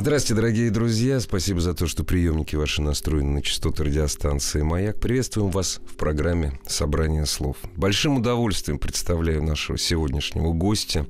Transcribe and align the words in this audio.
Здравствуйте, 0.00 0.40
дорогие 0.40 0.70
друзья. 0.70 1.20
Спасибо 1.20 1.60
за 1.60 1.74
то, 1.74 1.86
что 1.86 2.04
приемники 2.04 2.56
ваши 2.56 2.80
настроены 2.80 3.32
на 3.32 3.42
частоты 3.42 3.84
радиостанции 3.84 4.62
«Маяк». 4.62 4.98
Приветствуем 4.98 5.50
вас 5.50 5.78
в 5.86 5.96
программе 5.96 6.58
«Собрание 6.66 7.26
слов». 7.26 7.58
Большим 7.76 8.16
удовольствием 8.16 8.78
представляю 8.78 9.42
нашего 9.42 9.76
сегодняшнего 9.76 10.54
гостя. 10.54 11.06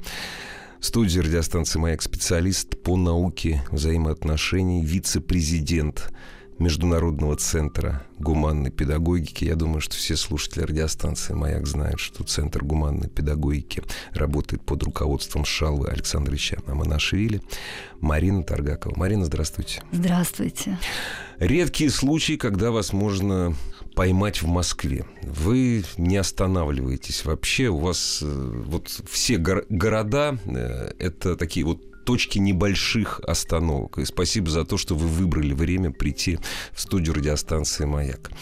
В 0.81 0.87
студии 0.87 1.21
радиостанции 1.21 1.79
«Маяк» 1.79 2.03
специалист 2.03 2.83
по 2.83 2.97
науке 2.97 3.63
взаимоотношений, 3.71 4.85
вице-президент 4.85 6.13
Международного 6.61 7.37
центра 7.37 8.05
гуманной 8.19 8.71
педагогики. 8.71 9.45
Я 9.45 9.57
думаю, 9.57 9.81
что 9.81 9.97
все 9.97 10.15
слушатели 10.15 10.63
радиостанции 10.63 11.33
«Маяк» 11.33 11.67
знают, 11.67 11.99
что 11.99 12.23
Центр 12.23 12.63
гуманной 12.63 13.09
педагогики 13.09 13.83
работает 14.13 14.63
под 14.63 14.83
руководством 14.83 15.47
Шалвы 15.47 15.89
Александровича 15.89 16.59
Аманашвили. 16.67 17.41
Марина 18.01 18.43
Таргакова. 18.43 18.95
Марина, 18.95 19.25
здравствуйте. 19.25 19.83
Здравствуйте. 19.91 20.79
Редкие 21.39 21.89
случаи, 21.89 22.37
когда 22.37 22.71
вас 22.71 22.93
можно 22.93 23.55
поймать 23.95 24.43
в 24.43 24.47
Москве. 24.47 25.07
Вы 25.23 25.85
не 25.97 26.19
останавливаетесь 26.19 27.25
вообще. 27.25 27.69
У 27.69 27.79
вас 27.79 28.21
э, 28.23 28.63
вот 28.67 28.89
все 29.09 29.39
гор- 29.39 29.65
города 29.71 30.39
э, 30.45 30.93
это 30.99 31.37
такие 31.37 31.65
вот 31.65 31.90
точки 32.11 32.39
небольших 32.39 33.21
остановок. 33.21 33.99
И 33.99 34.05
спасибо 34.05 34.51
за 34.51 34.65
то, 34.65 34.77
что 34.77 34.97
вы 34.97 35.07
выбрали 35.07 35.53
время 35.53 35.93
прийти 35.93 36.41
в 36.73 36.81
студию 36.81 37.15
радиостанции 37.15 37.85
«Маяк». 37.85 38.33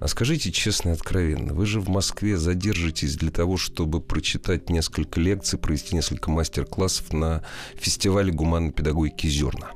А 0.00 0.08
скажите 0.08 0.50
честно 0.50 0.88
и 0.88 0.92
откровенно, 0.94 1.54
вы 1.54 1.64
же 1.64 1.78
в 1.78 1.88
Москве 1.88 2.36
задержитесь 2.36 3.14
для 3.14 3.30
того, 3.30 3.58
чтобы 3.58 4.00
прочитать 4.00 4.70
несколько 4.70 5.20
лекций, 5.20 5.56
провести 5.56 5.94
несколько 5.94 6.32
мастер-классов 6.32 7.12
на 7.12 7.44
фестивале 7.76 8.32
гуманной 8.32 8.72
педагогики 8.72 9.28
«Зерна». 9.28 9.70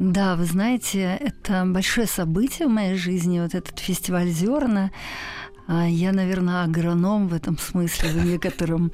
Да, 0.00 0.34
вы 0.34 0.44
знаете, 0.44 1.16
это 1.20 1.62
большое 1.64 2.08
событие 2.08 2.66
в 2.66 2.72
моей 2.72 2.96
жизни, 2.96 3.38
вот 3.38 3.54
этот 3.54 3.78
фестиваль 3.78 4.28
«Зерна». 4.28 4.90
А, 5.66 5.86
я, 5.88 6.12
наверное, 6.12 6.64
агроном 6.64 7.28
в 7.28 7.34
этом 7.34 7.58
смысле, 7.70 8.10
в 8.10 8.24
некотором, 8.24 8.92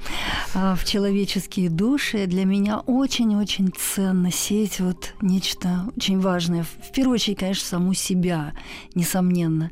а, 0.54 0.74
в 0.74 0.84
человеческие 0.84 1.70
души. 1.70 2.26
Для 2.26 2.44
меня 2.44 2.80
очень-очень 2.80 3.72
ценно 3.76 4.30
сеять 4.30 4.80
вот 4.80 5.14
нечто 5.20 5.86
очень 5.96 6.20
важное. 6.20 6.64
В 6.64 6.92
первую 6.92 7.14
очередь, 7.14 7.38
конечно, 7.38 7.66
саму 7.66 7.94
себя, 7.94 8.54
несомненно. 8.94 9.70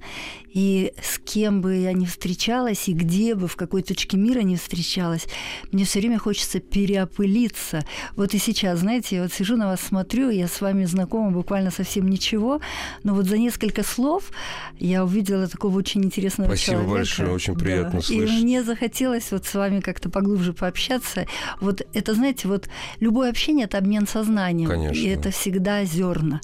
И 0.57 0.95
с 1.03 1.19
кем 1.19 1.61
бы 1.61 1.77
я 1.77 1.93
ни 1.93 2.07
встречалась, 2.07 2.89
и 2.89 2.95
где 2.95 3.35
бы, 3.35 3.47
в 3.47 3.57
какой 3.57 3.83
точке 3.83 4.17
мира 4.17 4.41
не 4.41 4.57
встречалась, 4.57 5.27
мне 5.71 5.85
все 5.85 5.99
время 6.01 6.19
хочется 6.19 6.61
переопылиться. 6.61 7.85
Вот 8.13 8.33
и 8.33 8.39
сейчас, 8.39 8.79
знаете, 8.79 9.17
я 9.17 9.23
вот 9.25 9.35
сижу 9.35 9.59
на 9.59 9.67
вас, 9.67 9.83
смотрю, 9.83 10.31
я 10.31 10.49
с 10.49 10.63
вами 10.63 10.87
знакома 10.87 11.31
буквально 11.31 11.71
совсем 11.71 12.09
ничего, 12.09 12.63
но 13.03 13.13
вот 13.13 13.27
за 13.27 13.37
несколько 13.37 13.83
слов 13.85 14.31
я 14.79 15.05
увидела 15.05 15.47
такого 15.47 15.77
очень 15.77 16.03
интересного 16.03 16.49
Спасибо 16.49 16.79
человека. 16.79 16.95
большое, 16.95 17.33
очень 17.33 17.55
приятно 17.55 17.99
да. 17.99 18.01
слышать. 18.01 18.41
И 18.41 18.43
мне 18.43 18.63
захотелось 18.63 19.31
вот 19.33 19.45
с 19.45 19.53
вами 19.53 19.81
как-то 19.81 20.09
поглубже 20.09 20.55
пообщаться. 20.55 21.27
Вот 21.61 21.83
это, 21.93 22.15
знаете, 22.15 22.49
вот 22.49 22.71
любое 22.99 23.29
общение– 23.29 23.65
это 23.67 23.77
обмен 23.77 24.07
сознанием. 24.07 24.71
Конечно. 24.71 24.99
И 24.99 25.07
это 25.07 25.31
всегда 25.33 25.85
зерна. 25.85 26.41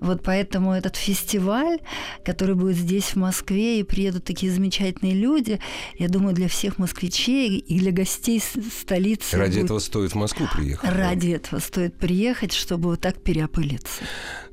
Вот 0.00 0.22
поэтому 0.22 0.72
этот 0.72 0.96
фестиваль, 0.96 1.78
который 2.24 2.54
будет 2.54 2.76
здесь, 2.76 3.04
в 3.04 3.16
Москве, 3.16 3.80
и 3.80 3.82
приедут 3.82 4.24
такие 4.24 4.52
замечательные 4.52 5.14
люди, 5.14 5.60
я 5.98 6.08
думаю, 6.08 6.34
для 6.34 6.48
всех 6.48 6.78
москвичей 6.78 7.58
и 7.58 7.78
для 7.78 7.92
гостей 7.92 8.40
столицы. 8.40 9.36
Ради 9.36 9.54
будет... 9.54 9.64
этого 9.64 9.78
стоит 9.78 10.12
в 10.12 10.16
Москву 10.16 10.46
приехать. 10.52 10.90
Ради 10.90 11.30
да? 11.30 11.36
этого 11.36 11.60
стоит 11.60 11.96
приехать, 11.96 12.52
чтобы 12.52 12.90
вот 12.90 13.00
так 13.00 13.22
переопылиться. 13.22 14.02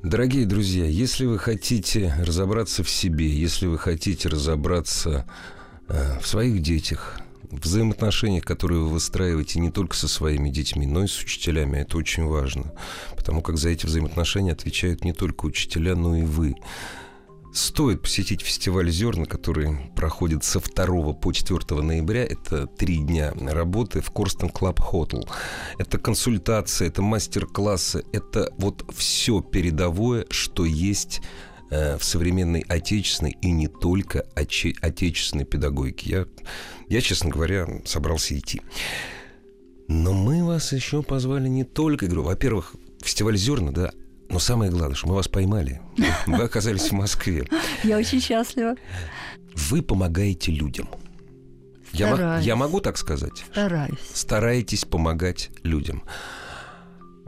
Дорогие 0.02 0.46
друзья, 0.46 0.86
если 0.86 1.26
вы 1.26 1.38
хотите 1.38 2.14
разобраться 2.18 2.82
в 2.82 2.90
себе, 2.90 3.28
если 3.28 3.66
вы 3.66 3.78
хотите 3.78 4.28
разобраться 4.28 5.26
э, 5.88 6.18
в 6.20 6.26
своих 6.26 6.62
детях, 6.62 7.20
взаимоотношениях, 7.62 8.44
которые 8.44 8.80
вы 8.80 8.88
выстраиваете 8.88 9.60
не 9.60 9.70
только 9.70 9.96
со 9.96 10.08
своими 10.08 10.50
детьми, 10.50 10.86
но 10.86 11.04
и 11.04 11.06
с 11.06 11.18
учителями. 11.20 11.78
Это 11.78 11.96
очень 11.96 12.24
важно, 12.24 12.72
потому 13.16 13.42
как 13.42 13.56
за 13.58 13.70
эти 13.70 13.86
взаимоотношения 13.86 14.52
отвечают 14.52 15.04
не 15.04 15.12
только 15.12 15.46
учителя, 15.46 15.94
но 15.94 16.16
и 16.16 16.22
вы. 16.22 16.54
Стоит 17.52 18.02
посетить 18.02 18.42
фестиваль 18.42 18.90
«Зерна», 18.90 19.26
который 19.26 19.76
проходит 19.94 20.42
со 20.42 20.58
2 20.58 21.12
по 21.12 21.32
4 21.32 21.82
ноября. 21.82 22.24
Это 22.24 22.66
три 22.66 22.98
дня 22.98 23.32
работы 23.32 24.00
в 24.00 24.10
Korston 24.10 24.48
Club 24.48 24.80
Hotel. 24.80 25.28
Это 25.78 25.98
консультация, 25.98 26.88
это 26.88 27.00
мастер-классы, 27.00 28.04
это 28.12 28.52
вот 28.58 28.84
все 28.92 29.40
передовое, 29.40 30.26
что 30.30 30.64
есть 30.64 31.22
в 31.70 32.00
современной 32.00 32.60
отечественной 32.68 33.36
и 33.40 33.50
не 33.50 33.68
только 33.68 34.26
отечественной 34.34 35.44
педагогике. 35.44 36.10
Я, 36.10 36.26
я, 36.88 37.00
честно 37.00 37.30
говоря, 37.30 37.66
собрался 37.84 38.38
идти. 38.38 38.62
Но 39.88 40.12
мы 40.12 40.44
вас 40.44 40.72
еще 40.72 41.02
позвали 41.02 41.48
не 41.48 41.64
только, 41.64 42.06
говорю, 42.06 42.22
во-первых, 42.22 42.74
фестиваль 43.02 43.36
«Зерна», 43.36 43.70
да, 43.70 43.92
но 44.30 44.38
самое 44.38 44.70
главное, 44.70 44.96
что 44.96 45.08
мы 45.08 45.14
вас 45.14 45.28
поймали. 45.28 45.80
Вы 46.26 46.42
оказались 46.42 46.90
в 46.90 46.92
Москве. 46.92 47.46
Я 47.82 47.98
очень 47.98 48.20
счастлива. 48.20 48.74
Вы 49.54 49.82
помогаете 49.82 50.50
людям. 50.50 50.88
Я, 51.92 52.40
я 52.40 52.56
могу 52.56 52.80
так 52.80 52.96
сказать? 52.96 53.44
Стараюсь. 53.52 53.98
Стараетесь 54.12 54.84
помогать 54.84 55.50
людям 55.62 56.02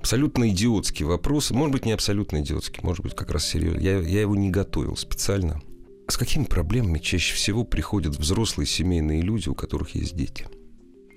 абсолютно 0.07 0.49
идиотский 0.51 1.05
вопрос. 1.05 1.51
Может 1.51 1.73
быть, 1.73 1.85
не 1.85 1.91
абсолютно 1.91 2.41
идиотский, 2.41 2.79
может 2.85 3.03
быть, 3.03 3.17
как 3.17 3.33
раз 3.33 3.45
серьезно. 3.45 3.81
Я, 3.81 3.99
я 3.99 4.21
его 4.21 4.37
не 4.37 4.51
готовил 4.51 4.97
специально. 4.97 5.61
С 6.09 6.17
какими 6.17 6.45
проблемами 6.45 6.99
чаще 6.99 7.35
всего 7.35 7.65
приходят 7.65 8.17
взрослые 8.17 8.67
семейные 8.67 9.23
люди, 9.23 9.49
у 9.49 9.55
которых 9.55 9.95
есть 9.95 10.17
дети? 10.17 10.47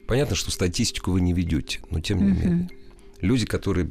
Понятно, 0.08 0.36
что 0.36 0.50
статистику 0.50 1.12
вы 1.12 1.22
не 1.22 1.34
ведете, 1.34 1.80
но 1.92 2.00
тем 2.00 2.18
не 2.18 2.32
менее. 2.32 2.70
Люди, 3.22 3.46
которые 3.46 3.90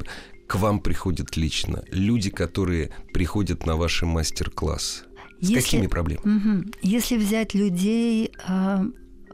к 0.48 0.56
вам 0.56 0.80
приходят 0.80 1.36
лично, 1.36 1.84
люди, 1.92 2.30
которые 2.30 2.90
приходят 3.12 3.66
на 3.66 3.76
ваши 3.76 4.06
мастер-классы. 4.06 5.04
С 5.40 5.48
Если, 5.48 5.60
какими 5.60 5.86
проблемами? 5.86 6.36
Угу. 6.36 6.70
Если 6.82 7.16
взять 7.16 7.54
людей 7.54 8.32
э, 8.48 8.84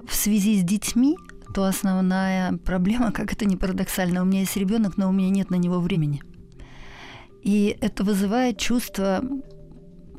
в 0.07 0.15
связи 0.15 0.61
с 0.61 0.65
детьми, 0.65 1.17
то 1.55 1.65
основная 1.65 2.59
проблема, 2.59 3.13
как 3.13 3.33
это 3.33 3.47
не 3.47 3.57
парадоксально, 3.57 4.23
у 4.23 4.25
меня 4.27 4.41
есть 4.41 4.57
ребенок, 4.57 4.97
но 4.99 5.09
у 5.09 5.13
меня 5.13 5.31
нет 5.31 5.51
на 5.51 5.55
него 5.55 5.81
времени. 5.81 6.23
И 7.43 7.77
это 7.81 8.05
вызывает 8.05 8.59
чувство 8.59 9.23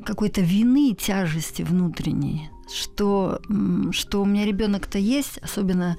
какой-то 0.06 0.40
вины, 0.40 0.94
тяжести 0.94 1.62
внутренней, 1.62 2.50
что, 2.72 3.40
что 3.90 4.22
у 4.22 4.24
меня 4.24 4.46
ребенок-то 4.46 4.98
есть, 4.98 5.38
особенно 5.42 5.96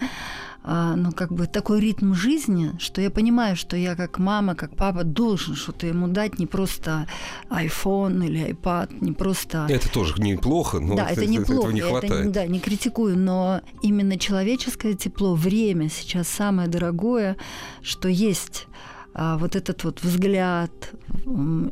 ну, 0.67 1.13
как 1.13 1.31
бы 1.31 1.47
такой 1.47 1.79
ритм 1.79 2.13
жизни, 2.13 2.73
что 2.77 3.01
я 3.01 3.09
понимаю, 3.09 3.55
что 3.55 3.77
я 3.77 3.95
как 3.95 4.19
мама, 4.19 4.53
как 4.53 4.75
папа 4.75 5.05
должен 5.05 5.55
что-то 5.55 5.87
ему 5.87 6.09
дать, 6.09 6.39
не 6.39 6.45
просто 6.45 7.07
iPhone 7.49 8.25
или 8.25 8.49
iPad, 8.49 8.97
не 8.99 9.13
просто... 9.13 9.65
Это 9.69 9.89
тоже 9.89 10.15
неплохо, 10.17 10.79
но 10.79 10.97
да, 10.97 11.07
это, 11.07 11.21
это 11.21 11.31
неплохо, 11.31 11.69
этого 11.69 11.71
не 11.71 11.81
хватает. 11.81 12.13
Это, 12.13 12.29
да, 12.31 12.47
не 12.47 12.59
критикую, 12.59 13.17
но 13.17 13.61
именно 13.81 14.19
человеческое 14.19 14.93
тепло, 14.95 15.35
время 15.35 15.89
сейчас 15.89 16.27
самое 16.27 16.67
дорогое, 16.67 17.37
что 17.81 18.09
есть 18.09 18.67
а, 18.73 18.96
вот 19.17 19.55
этот 19.55 19.83
вот 19.83 20.03
взгляд 20.03 20.71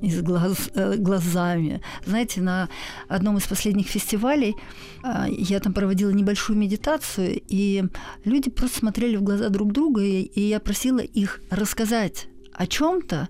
из 0.01 0.21
глаз, 0.21 0.69
э, 0.73 0.95
глазами. 0.97 1.81
Знаете, 2.05 2.41
на 2.41 2.69
одном 3.07 3.37
из 3.37 3.47
последних 3.47 3.87
фестивалей 3.87 4.55
а, 5.03 5.27
я 5.29 5.59
там 5.59 5.73
проводила 5.73 6.09
небольшую 6.09 6.57
медитацию, 6.57 7.39
и 7.47 7.83
люди 8.23 8.49
просто 8.49 8.79
смотрели 8.79 9.17
в 9.17 9.23
глаза 9.23 9.49
друг 9.49 9.71
друга, 9.71 10.01
и, 10.01 10.41
я 10.41 10.59
просила 10.59 10.99
их 10.99 11.41
рассказать 11.49 12.27
о 12.53 12.67
чем-то, 12.67 13.29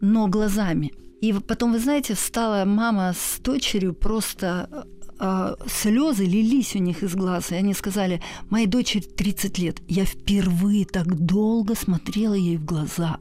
но 0.00 0.28
глазами. 0.28 0.92
И 1.20 1.32
потом, 1.32 1.72
вы 1.72 1.78
знаете, 1.78 2.14
встала 2.14 2.64
мама 2.64 3.12
с 3.12 3.38
дочерью 3.40 3.92
просто 3.92 4.86
э, 5.20 5.54
слезы 5.66 6.24
лились 6.24 6.74
у 6.74 6.78
них 6.78 7.02
из 7.02 7.14
глаз, 7.14 7.52
и 7.52 7.54
они 7.54 7.74
сказали, 7.74 8.20
моей 8.48 8.66
дочери 8.66 9.02
30 9.02 9.58
лет, 9.58 9.82
я 9.88 10.04
впервые 10.04 10.84
так 10.84 11.14
долго 11.14 11.74
смотрела 11.74 12.34
ей 12.34 12.56
в 12.56 12.64
глаза. 12.64 13.18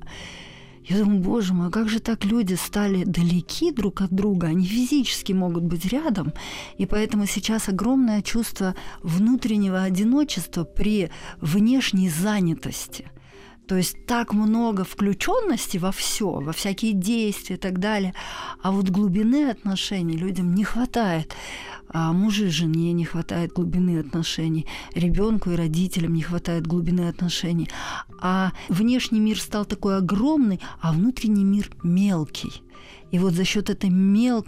Я 0.85 0.97
думаю, 0.97 1.19
боже 1.19 1.53
мой, 1.53 1.69
как 1.69 1.87
же 1.87 1.99
так 1.99 2.25
люди 2.25 2.55
стали 2.55 3.03
далеки 3.03 3.71
друг 3.71 4.01
от 4.01 4.11
друга, 4.11 4.47
они 4.47 4.65
физически 4.65 5.33
могут 5.33 5.63
быть 5.63 5.85
рядом, 5.85 6.33
и 6.79 6.87
поэтому 6.87 7.27
сейчас 7.27 7.69
огромное 7.69 8.23
чувство 8.23 8.75
внутреннего 9.03 9.83
одиночества 9.83 10.63
при 10.63 11.11
внешней 11.41 12.09
занятости– 12.09 13.11
то 13.69 13.77
есть 13.77 14.03
так 14.07 14.33
много 14.33 14.83
включенности 14.83 15.77
во 15.77 15.91
все, 15.91 16.31
во 16.31 16.51
всякие 16.53 16.93
действия 16.93 17.55
и 17.55 17.59
так 17.59 17.77
далее. 17.77 18.15
А 18.63 18.71
вот 18.71 18.89
глубины 18.89 19.47
отношений 19.51 20.17
людям 20.17 20.55
не 20.55 20.63
хватает. 20.63 21.35
А 21.87 22.11
мужу 22.11 22.45
и 22.45 22.49
жене 22.49 22.93
не 22.93 23.05
хватает 23.05 23.53
глубины 23.53 23.99
отношений, 23.99 24.65
ребенку 24.95 25.51
и 25.51 25.55
родителям 25.55 26.15
не 26.15 26.23
хватает 26.23 26.65
глубины 26.65 27.09
отношений. 27.09 27.69
А 28.19 28.53
внешний 28.69 29.19
мир 29.19 29.39
стал 29.39 29.65
такой 29.65 29.97
огромный, 29.97 30.59
а 30.81 30.91
внутренний 30.91 31.43
мир 31.43 31.69
мелкий. 31.83 32.63
И 33.11 33.19
вот 33.19 33.33
за 33.33 33.43
счет 33.43 33.69
этой 33.69 33.91
мел... 33.91 34.47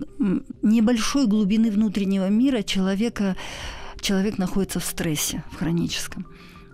небольшой 0.63 1.27
глубины 1.27 1.69
внутреннего 1.69 2.27
мира 2.27 2.63
человека, 2.63 3.35
человек 3.99 4.39
находится 4.39 4.79
в 4.79 4.83
стрессе, 4.83 5.43
в 5.51 5.57
хроническом. 5.57 6.25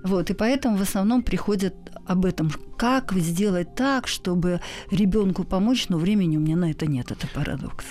Вот, 0.04 0.30
и 0.30 0.34
поэтому 0.34 0.78
в 0.78 0.82
основном 0.82 1.24
приходят 1.24 1.76
об 2.06 2.26
этом. 2.26 2.52
Как 2.78 3.14
сделать 3.14 3.76
так, 3.76 4.08
чтобы 4.08 4.62
ребенку 4.92 5.44
помочь, 5.44 5.90
но 5.90 5.98
времени 5.98 6.38
у 6.38 6.40
меня 6.40 6.56
на 6.56 6.72
это 6.72 6.86
нет. 6.86 7.12
Это 7.12 7.28
парадокс. 7.34 7.86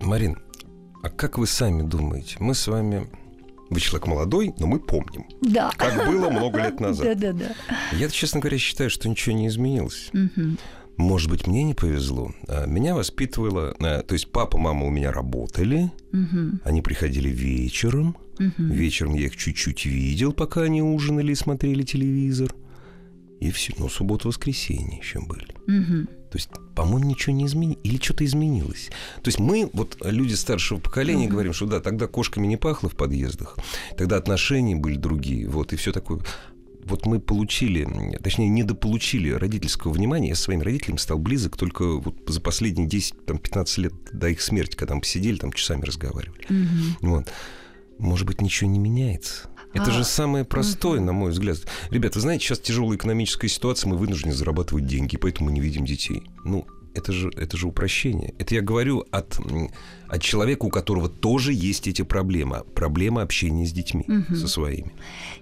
Марин, 0.00 0.38
а 1.02 1.10
как 1.10 1.38
вы 1.38 1.46
сами 1.46 1.82
думаете? 1.82 2.36
Мы 2.40 2.54
с 2.54 2.66
вами 2.66 3.08
вы 3.70 3.80
человек 3.80 4.06
молодой, 4.06 4.54
но 4.58 4.66
мы 4.66 4.80
помним. 4.80 5.26
Да. 5.42 5.70
Как 5.76 6.06
было 6.06 6.30
много 6.30 6.58
лет 6.62 6.80
назад. 6.80 7.18
Да, 7.18 7.32
да, 7.32 7.38
да. 7.68 7.76
Я, 7.92 8.08
честно 8.08 8.40
говоря, 8.40 8.58
считаю, 8.58 8.88
что 8.88 9.08
ничего 9.08 9.36
не 9.36 9.46
изменилось. 9.48 10.10
Может 10.96 11.30
быть, 11.30 11.46
мне 11.46 11.62
не 11.62 11.74
повезло. 11.74 12.32
А, 12.48 12.66
меня 12.66 12.94
воспитывала... 12.96 13.72
А, 13.78 14.02
то 14.02 14.14
есть 14.14 14.32
папа, 14.32 14.58
мама 14.58 14.84
у 14.84 14.90
меня 14.90 15.12
работали. 15.12 15.92
Угу. 16.12 16.60
Они 16.64 16.82
приходили 16.82 17.28
вечером. 17.28 18.16
Угу. 18.38 18.52
Вечером 18.58 19.14
я 19.14 19.26
их 19.26 19.36
чуть-чуть 19.36 19.84
видел, 19.86 20.32
пока 20.32 20.62
они 20.62 20.82
ужинали 20.82 21.32
и 21.32 21.34
смотрели 21.34 21.82
телевизор. 21.82 22.54
И 23.40 23.50
все. 23.50 23.72
Ну, 23.78 23.88
суббота-воскресенье 23.88 24.98
еще 24.98 25.20
были. 25.20 25.48
Угу. 25.66 26.08
То 26.30 26.36
есть, 26.36 26.50
по-моему, 26.74 27.08
ничего 27.08 27.34
не 27.34 27.46
изменилось. 27.46 27.80
Или 27.84 27.98
что-то 27.98 28.24
изменилось. 28.24 28.90
То 29.22 29.28
есть 29.28 29.38
мы, 29.38 29.70
вот 29.72 29.96
люди 30.04 30.34
старшего 30.34 30.78
поколения, 30.78 31.26
угу. 31.26 31.34
говорим, 31.34 31.52
что 31.52 31.66
да, 31.66 31.80
тогда 31.80 32.06
кошками 32.06 32.46
не 32.46 32.56
пахло 32.56 32.88
в 32.88 32.96
подъездах, 32.96 33.56
тогда 33.96 34.16
отношения 34.16 34.76
были 34.76 34.96
другие, 34.96 35.48
вот, 35.48 35.72
и 35.72 35.76
все 35.76 35.92
такое. 35.92 36.20
Вот 36.84 37.04
мы 37.04 37.20
получили, 37.20 37.86
точнее, 38.22 38.48
недополучили 38.48 39.30
родительского 39.30 39.92
внимания. 39.92 40.30
Я 40.30 40.34
со 40.34 40.44
своими 40.44 40.62
родителями 40.62 40.96
стал 40.96 41.18
близок 41.18 41.56
только 41.56 41.84
вот 41.84 42.16
за 42.26 42.40
последние 42.40 42.88
10-15 42.88 43.80
лет 43.80 43.92
до 44.10 44.28
их 44.28 44.40
смерти, 44.40 44.74
когда 44.74 44.94
мы 44.94 45.02
посидели, 45.02 45.36
там 45.36 45.52
часами 45.52 45.84
разговаривали. 45.84 46.46
Угу. 46.48 47.08
Вот. 47.08 47.28
Может 47.98 48.26
быть, 48.26 48.40
ничего 48.40 48.70
не 48.70 48.78
меняется. 48.78 49.48
Это 49.74 49.90
а, 49.90 49.90
же 49.90 50.04
самое 50.04 50.44
простое, 50.44 50.98
угу. 50.98 51.06
на 51.06 51.12
мой 51.12 51.30
взгляд. 51.30 51.58
Ребята, 51.90 52.18
вы 52.18 52.22
знаете, 52.22 52.44
сейчас 52.44 52.58
тяжелая 52.60 52.96
экономическая 52.96 53.48
ситуация, 53.48 53.88
мы 53.88 53.96
вынуждены 53.96 54.32
зарабатывать 54.32 54.86
деньги, 54.86 55.16
поэтому 55.16 55.46
мы 55.50 55.52
не 55.52 55.60
видим 55.60 55.84
детей. 55.84 56.22
Ну, 56.44 56.66
это 56.94 57.12
же, 57.12 57.30
это 57.36 57.56
же 57.56 57.66
упрощение. 57.66 58.34
Это 58.38 58.54
я 58.54 58.62
говорю 58.62 59.04
от, 59.10 59.38
от 60.08 60.22
человека, 60.22 60.64
у 60.64 60.70
которого 60.70 61.08
тоже 61.08 61.52
есть 61.52 61.86
эти 61.88 62.02
проблемы. 62.02 62.62
Проблема 62.74 63.22
общения 63.22 63.66
с 63.66 63.72
детьми, 63.72 64.04
угу. 64.08 64.34
со 64.34 64.48
своими. 64.48 64.92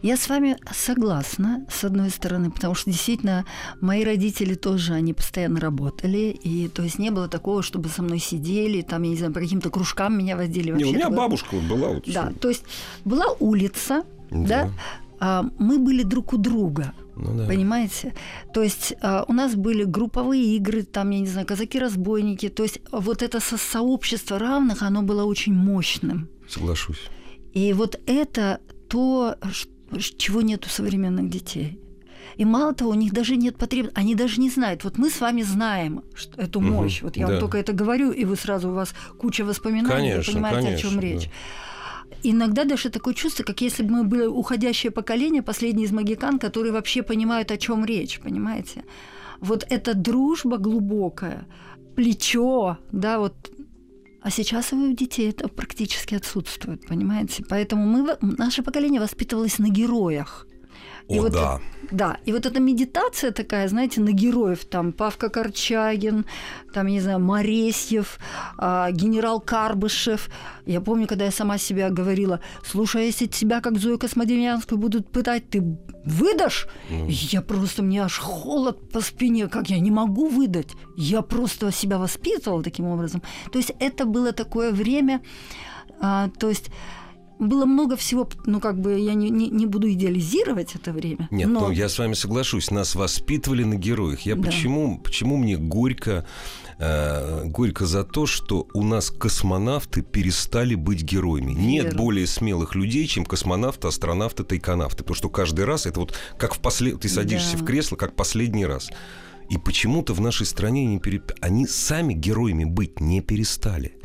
Я 0.03 0.17
с 0.17 0.29
вами 0.29 0.57
согласна, 0.73 1.67
с 1.71 1.85
одной 1.85 2.11
стороны, 2.11 2.51
потому 2.51 2.75
что 2.75 2.91
действительно 2.91 3.45
мои 3.81 4.05
родители 4.05 4.55
тоже, 4.55 4.95
они 4.95 5.13
постоянно 5.13 5.61
работали, 5.61 6.39
и 6.43 6.69
то 6.69 6.83
есть 6.83 6.99
не 6.99 7.11
было 7.11 7.29
такого, 7.29 7.63
чтобы 7.63 7.89
со 7.89 8.03
мной 8.03 8.19
сидели, 8.19 8.83
там, 8.83 9.03
я 9.03 9.11
не 9.11 9.17
знаю, 9.17 9.33
по 9.33 9.41
каким-то 9.41 9.71
кружкам 9.71 10.19
меня 10.19 10.37
водили. 10.37 10.71
Не, 10.73 10.85
у 10.85 10.89
меня 10.89 11.01
такое... 11.01 11.17
бабушка 11.17 11.57
была. 11.57 11.89
Вот 11.89 12.05
да, 12.07 12.33
то 12.41 12.49
есть 12.49 12.65
была 13.05 13.27
улица, 13.39 14.05
да, 14.31 14.47
да? 14.47 14.71
А, 15.19 15.45
мы 15.59 15.79
были 15.79 16.03
друг 16.03 16.33
у 16.33 16.37
друга. 16.37 16.93
Ну, 17.17 17.35
да. 17.35 17.47
Понимаете? 17.47 18.15
То 18.53 18.63
есть 18.63 18.95
а, 19.01 19.25
у 19.27 19.33
нас 19.33 19.55
были 19.55 19.85
групповые 19.85 20.57
игры, 20.57 20.83
там, 20.83 21.11
я 21.11 21.21
не 21.21 21.27
знаю, 21.27 21.47
казаки-разбойники. 21.47 22.49
То 22.49 22.63
есть 22.63 22.81
вот 22.93 23.23
это 23.23 23.41
со 23.41 23.57
сообщество 23.57 24.39
равных, 24.39 24.83
оно 24.83 25.03
было 25.03 25.25
очень 25.25 25.55
мощным. 25.55 26.29
Соглашусь. 26.49 27.01
И 27.55 27.73
вот 27.73 27.99
это 28.07 28.61
то, 28.89 29.37
чего 30.19 30.43
нет 30.43 30.67
у 30.67 30.69
современных 30.69 31.31
детей. 31.31 31.81
И 32.37 32.45
мало 32.45 32.75
того, 32.75 32.91
у 32.91 32.95
них 32.95 33.13
даже 33.13 33.37
нет 33.37 33.57
потребности, 33.57 33.99
они 33.99 34.15
даже 34.15 34.41
не 34.41 34.51
знают. 34.51 34.85
Вот 34.85 34.99
мы 34.99 35.09
с 35.09 35.21
вами 35.21 35.43
знаем 35.43 36.03
что, 36.15 36.41
эту 36.41 36.61
мощь. 36.61 36.99
Угу, 36.99 37.07
вот 37.07 37.17
я 37.17 37.27
да. 37.27 37.33
вам 37.33 37.41
только 37.41 37.57
это 37.57 37.73
говорю, 37.73 38.11
и 38.11 38.25
вы 38.27 38.37
сразу 38.37 38.69
у 38.69 38.75
вас 38.75 38.95
куча 39.19 39.43
воспоминаний, 39.43 40.11
конечно, 40.11 40.33
вы 40.33 40.33
понимаете, 40.35 40.67
конечно, 40.67 40.89
о 40.89 40.91
чем 40.91 41.01
речь. 41.01 41.25
Да. 41.25 41.31
Иногда 42.23 42.65
даже 42.65 42.91
такое 42.91 43.15
чувство, 43.15 43.45
как 43.45 43.61
если 43.61 43.83
бы 43.83 43.91
мы 43.93 44.05
были 44.05 44.27
уходящее 44.27 44.91
поколение, 44.91 45.43
последний 45.43 45.85
из 45.85 45.93
магикан, 45.93 46.39
которые 46.39 46.73
вообще 46.73 47.03
понимают, 47.03 47.51
о 47.51 47.57
чем 47.57 47.85
речь, 47.85 48.21
понимаете? 48.21 48.85
Вот 49.41 49.67
эта 49.69 49.95
дружба 49.95 50.59
глубокая, 50.59 51.47
плечо, 51.95 52.79
да, 52.91 53.19
вот 53.19 53.53
а 54.27 54.31
сейчас 54.31 54.73
у 54.73 54.93
детей 54.93 55.31
это 55.31 55.47
практически 55.47 56.17
отсутствует, 56.17 56.85
понимаете? 56.89 57.45
Поэтому 57.49 57.87
мы, 57.87 58.17
наше 58.21 58.65
поколение 58.65 59.01
воспитывалось 59.01 59.61
на 59.61 59.69
героях. 59.69 60.49
И 61.09 61.19
О, 61.19 61.23
вот, 61.23 61.33
да. 61.33 61.61
Да, 61.93 62.17
и 62.25 62.33
вот 62.33 62.47
эта 62.47 62.59
медитация 62.59 63.31
такая, 63.31 63.69
знаете, 63.69 64.01
на 64.01 64.11
героев, 64.11 64.65
там 64.65 64.93
Павка 64.93 65.29
Корчагин, 65.29 66.27
там, 66.75 66.89
не 66.89 67.01
знаю, 67.01 67.21
Моресьев, 67.21 68.19
э, 68.59 68.89
генерал 68.91 69.41
Карбышев. 69.41 70.29
Я 70.67 70.81
помню, 70.81 71.07
когда 71.07 71.27
я 71.27 71.31
сама 71.31 71.59
себя 71.59 71.91
говорила, 71.91 72.41
слушай, 72.65 73.03
а 73.03 73.05
если 73.05 73.27
тебя, 73.27 73.61
как 73.61 73.79
Зою 73.79 73.99
Космодемьянскую, 73.99 74.79
будут 74.79 75.13
пытать, 75.13 75.49
ты 75.49 75.63
выдашь? 76.05 76.67
Mm. 76.91 77.07
Я 77.09 77.41
просто, 77.41 77.85
мне 77.85 78.03
аж 78.03 78.19
холод 78.19 78.91
по 78.91 79.01
спине, 79.01 79.47
как 79.47 79.71
я 79.71 79.79
не 79.79 79.93
могу 79.93 80.29
выдать. 80.29 80.71
Я 80.97 81.23
просто 81.23 81.71
себя 81.71 81.99
воспитывала 81.99 82.65
таким 82.65 82.87
образом. 82.87 83.23
То 83.53 83.59
есть 83.59 83.73
это 83.79 84.07
было 84.07 84.33
такое 84.33 84.73
время, 84.73 85.21
э, 86.03 86.29
то 86.37 86.49
есть 86.49 86.71
было 87.39 87.67
много 87.67 87.97
всего, 87.97 88.29
ну 88.45 88.61
как 88.61 88.81
бы 88.81 88.99
я 88.99 89.15
не, 89.15 89.31
не, 89.31 89.49
не 89.49 89.67
буду 89.67 89.91
идеализировать 89.93 90.75
это 90.75 90.93
время. 90.93 91.29
Нет, 91.31 91.49
но... 91.49 91.61
ну 91.61 91.71
я 91.71 91.89
с 91.89 91.99
вами 91.99 92.15
соглашусь, 92.15 92.71
нас 92.71 92.95
воспитывали 92.95 93.65
на 93.65 93.75
героях. 93.75 94.21
Я 94.23 94.37
да. 94.37 94.43
почему, 94.43 94.99
почему 94.99 95.37
мне 95.37 95.57
горько, 95.57 96.27
э, 96.79 97.45
горько 97.45 97.87
за 97.87 98.05
то, 98.05 98.27
что 98.27 98.67
у 98.73 98.83
нас 98.83 99.11
космонавты 99.11 100.03
перестали 100.03 100.75
быть 100.75 101.03
героями. 101.03 101.53
Верно. 101.53 101.67
Нет 101.67 101.97
более 101.97 102.27
смелых 102.27 102.75
людей, 102.75 103.07
чем 103.07 103.25
космонавты, 103.25 103.89
астронавты, 103.89 104.45
тайконавты, 104.45 104.99
потому 104.99 105.17
что 105.17 105.29
каждый 105.29 105.65
раз 105.65 105.87
это 105.87 106.01
вот 106.01 106.15
как 106.39 106.55
в 106.55 106.61
послед... 106.61 107.01
ты 107.01 107.09
садишься 107.09 107.57
да. 107.57 107.63
в 107.63 107.67
кресло, 107.67 107.97
как 107.97 108.17
последний 108.17 108.67
раз. 108.67 108.89
И 109.49 109.59
почему-то 109.59 110.13
в 110.13 110.21
нашей 110.21 110.47
стране 110.47 110.87
не 110.87 110.99
пере... 110.99 111.23
они 111.41 111.67
сами 111.67 112.15
героями 112.15 112.65
быть 112.65 113.01
не 113.01 113.21
перестали. 113.21 113.99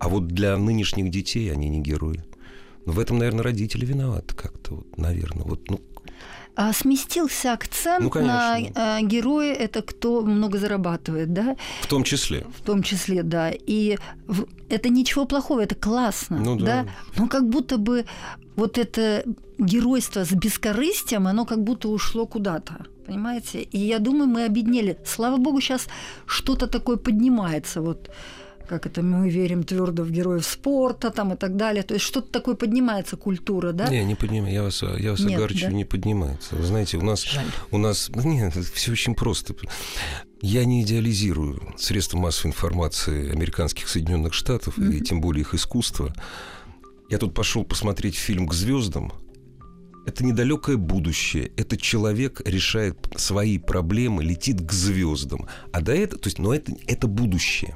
А 0.00 0.08
вот 0.08 0.28
для 0.28 0.56
нынешних 0.56 1.10
детей 1.10 1.52
они 1.52 1.68
не 1.68 1.80
герои. 1.80 2.24
Но 2.88 2.94
в 2.94 3.00
этом, 3.00 3.18
наверное, 3.18 3.44
родители 3.44 3.84
виноваты 3.84 4.34
как-то, 4.34 4.76
вот, 4.76 4.96
наверное. 4.96 5.44
Вот, 5.44 5.68
ну, 5.68 5.78
а 6.56 6.72
сместился 6.72 7.52
акцент 7.52 8.14
ну, 8.14 8.20
на 8.22 8.58
э, 8.58 9.02
героя, 9.02 9.52
это 9.52 9.82
кто 9.82 10.22
много 10.22 10.56
зарабатывает, 10.56 11.34
да? 11.34 11.56
В 11.82 11.86
том 11.86 12.02
числе. 12.02 12.46
В 12.58 12.62
том 12.62 12.82
числе, 12.82 13.22
да. 13.22 13.50
И 13.50 13.98
в, 14.26 14.46
это 14.70 14.88
ничего 14.88 15.26
плохого, 15.26 15.60
это 15.60 15.74
классно, 15.74 16.38
ну, 16.38 16.56
да. 16.56 16.64
да. 16.64 16.86
Но 17.18 17.28
как 17.28 17.46
будто 17.50 17.76
бы 17.76 18.06
вот 18.56 18.78
это 18.78 19.22
геройство 19.58 20.24
с 20.24 20.32
бескорыстием, 20.32 21.26
оно 21.26 21.44
как 21.44 21.62
будто 21.62 21.88
ушло 21.90 22.26
куда-то. 22.26 22.86
Понимаете? 23.06 23.60
И 23.60 23.78
я 23.78 23.98
думаю, 23.98 24.28
мы 24.28 24.44
обеднели. 24.44 24.96
Слава 25.04 25.36
богу, 25.36 25.60
сейчас 25.60 25.88
что-то 26.26 26.66
такое 26.66 26.96
поднимается. 26.96 27.82
Вот 27.82 28.10
как 28.68 28.86
это 28.86 29.02
мы 29.02 29.28
верим 29.28 29.64
твердо 29.64 30.02
в 30.04 30.10
героев 30.10 30.46
спорта 30.46 31.10
там 31.10 31.32
и 31.32 31.36
так 31.36 31.56
далее. 31.56 31.82
То 31.82 31.94
есть 31.94 32.06
что-то 32.06 32.30
такое 32.30 32.54
поднимается 32.54 33.16
культура, 33.16 33.72
да? 33.72 33.88
Не, 33.88 34.04
не 34.04 34.14
поднимается. 34.14 34.52
Я 34.52 34.62
вас, 34.62 34.82
я 34.82 35.10
вас 35.10 35.20
Нет, 35.20 35.38
огорчу, 35.38 35.66
да? 35.66 35.72
не 35.72 35.84
поднимается. 35.84 36.54
Вы 36.54 36.64
знаете, 36.64 36.98
у 36.98 37.02
нас, 37.02 37.22
Жаль. 37.22 37.46
у 37.70 37.78
нас, 37.78 38.10
нет, 38.14 38.54
все 38.54 38.92
очень 38.92 39.14
просто. 39.14 39.54
Я 40.40 40.64
не 40.64 40.82
идеализирую 40.82 41.74
средства 41.78 42.18
массовой 42.18 42.50
информации 42.50 43.32
американских 43.32 43.88
Соединенных 43.88 44.34
Штатов 44.34 44.78
mm-hmm. 44.78 44.94
и 44.94 45.00
тем 45.00 45.20
более 45.20 45.40
их 45.40 45.54
искусство. 45.54 46.14
Я 47.10 47.18
тут 47.18 47.34
пошел 47.34 47.64
посмотреть 47.64 48.16
фильм 48.16 48.46
к 48.46 48.54
звездам. 48.54 49.12
Это 50.06 50.24
недалекое 50.24 50.76
будущее. 50.76 51.50
Этот 51.56 51.80
человек 51.82 52.40
решает 52.46 52.96
свои 53.16 53.58
проблемы, 53.58 54.22
летит 54.22 54.60
к 54.60 54.72
звездам. 54.72 55.48
А 55.72 55.80
до 55.80 55.92
этого, 55.92 56.20
то 56.20 56.28
есть, 56.28 56.38
но 56.38 56.54
это, 56.54 56.72
это 56.86 57.06
будущее. 57.06 57.74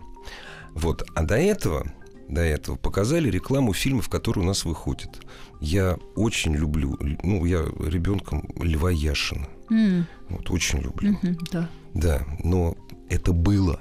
Вот. 0.74 1.06
А 1.14 1.22
до 1.22 1.36
этого, 1.36 1.86
до 2.28 2.40
этого 2.40 2.76
показали 2.76 3.30
рекламу 3.30 3.72
фильмов, 3.72 4.08
которые 4.08 4.44
у 4.44 4.46
нас 4.46 4.64
выходят. 4.64 5.20
Я 5.60 5.98
очень 6.16 6.54
люблю, 6.54 6.98
ну, 7.22 7.44
я 7.44 7.60
ребенком 7.60 8.48
Льва 8.60 8.90
Яшина. 8.90 9.46
Mm. 9.70 10.04
Вот, 10.28 10.50
очень 10.50 10.80
люблю. 10.80 11.18
Mm-hmm, 11.22 11.38
да. 11.52 11.68
Да, 11.94 12.26
но 12.42 12.76
это 13.08 13.32
было. 13.32 13.80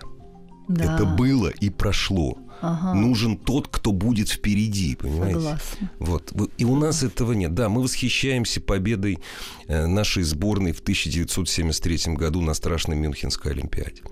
Да. 0.67 0.95
Это 0.95 1.05
было 1.05 1.47
и 1.47 1.69
прошло. 1.69 2.37
Ага. 2.61 2.93
Нужен 2.93 3.37
тот, 3.37 3.67
кто 3.67 3.91
будет 3.91 4.29
впереди, 4.29 4.95
понимаете? 4.95 5.39
Согласна. 5.39 5.91
Вот. 5.99 6.33
И 6.57 6.65
у 6.65 6.75
нас 6.75 7.03
этого 7.03 7.33
нет. 7.33 7.53
Да, 7.55 7.69
мы 7.69 7.81
восхищаемся 7.81 8.61
победой 8.61 9.19
э, 9.67 9.87
нашей 9.87 10.23
сборной 10.23 10.71
в 10.71 10.79
1973 10.79 12.13
году 12.13 12.41
на 12.41 12.53
страшной 12.53 12.97
Мюнхенской 12.97 13.53
Олимпиаде. 13.53 14.03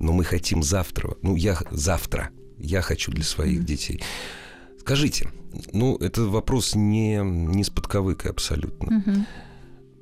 Но 0.00 0.12
мы 0.12 0.24
хотим 0.24 0.62
завтра. 0.62 1.16
Ну, 1.22 1.36
я 1.36 1.56
завтра. 1.70 2.30
Я 2.58 2.82
хочу 2.82 3.12
для 3.12 3.24
своих 3.24 3.64
детей. 3.64 4.02
Скажите, 4.80 5.28
ну, 5.72 5.96
это 5.96 6.22
вопрос 6.22 6.74
не, 6.74 7.20
не 7.22 7.62
с 7.62 7.70
подковыкой 7.70 8.30
абсолютно. 8.30 8.96
Мгм. 8.96 9.26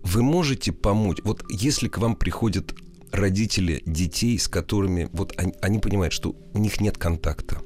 Вы 0.02 0.22
можете 0.22 0.72
помочь? 0.72 1.18
Вот 1.24 1.44
если 1.50 1.88
к 1.88 1.98
вам 1.98 2.16
приходят 2.16 2.74
родители 3.12 3.82
детей, 3.86 4.38
с 4.38 4.48
которыми 4.48 5.08
вот 5.12 5.34
они, 5.36 5.52
они 5.60 5.78
понимают, 5.78 6.12
что 6.12 6.36
у 6.54 6.58
них 6.58 6.80
нет 6.80 6.96
контакта, 6.96 7.58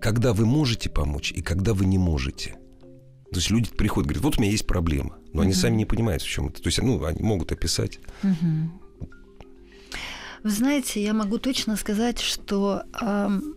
когда 0.00 0.32
вы 0.32 0.46
можете 0.46 0.90
помочь 0.90 1.32
и 1.32 1.42
когда 1.42 1.74
вы 1.74 1.86
не 1.86 1.98
можете. 1.98 2.56
То 3.30 3.36
есть 3.40 3.50
люди 3.50 3.70
приходят, 3.70 4.06
говорят, 4.06 4.22
вот 4.22 4.38
у 4.38 4.40
меня 4.40 4.52
есть 4.52 4.66
проблема, 4.66 5.16
но 5.32 5.42
они 5.42 5.52
сами 5.52 5.76
не 5.76 5.84
понимают, 5.84 6.22
в 6.22 6.28
чем 6.28 6.48
это. 6.48 6.62
То 6.62 6.68
есть, 6.68 6.80
ну, 6.80 7.04
они 7.04 7.22
могут 7.22 7.52
описать. 7.52 7.98
Вы 10.44 10.50
знаете, 10.50 11.02
я 11.02 11.14
могу 11.14 11.38
точно 11.38 11.76
сказать, 11.76 12.20
что 12.20 12.82
ам, 12.92 13.54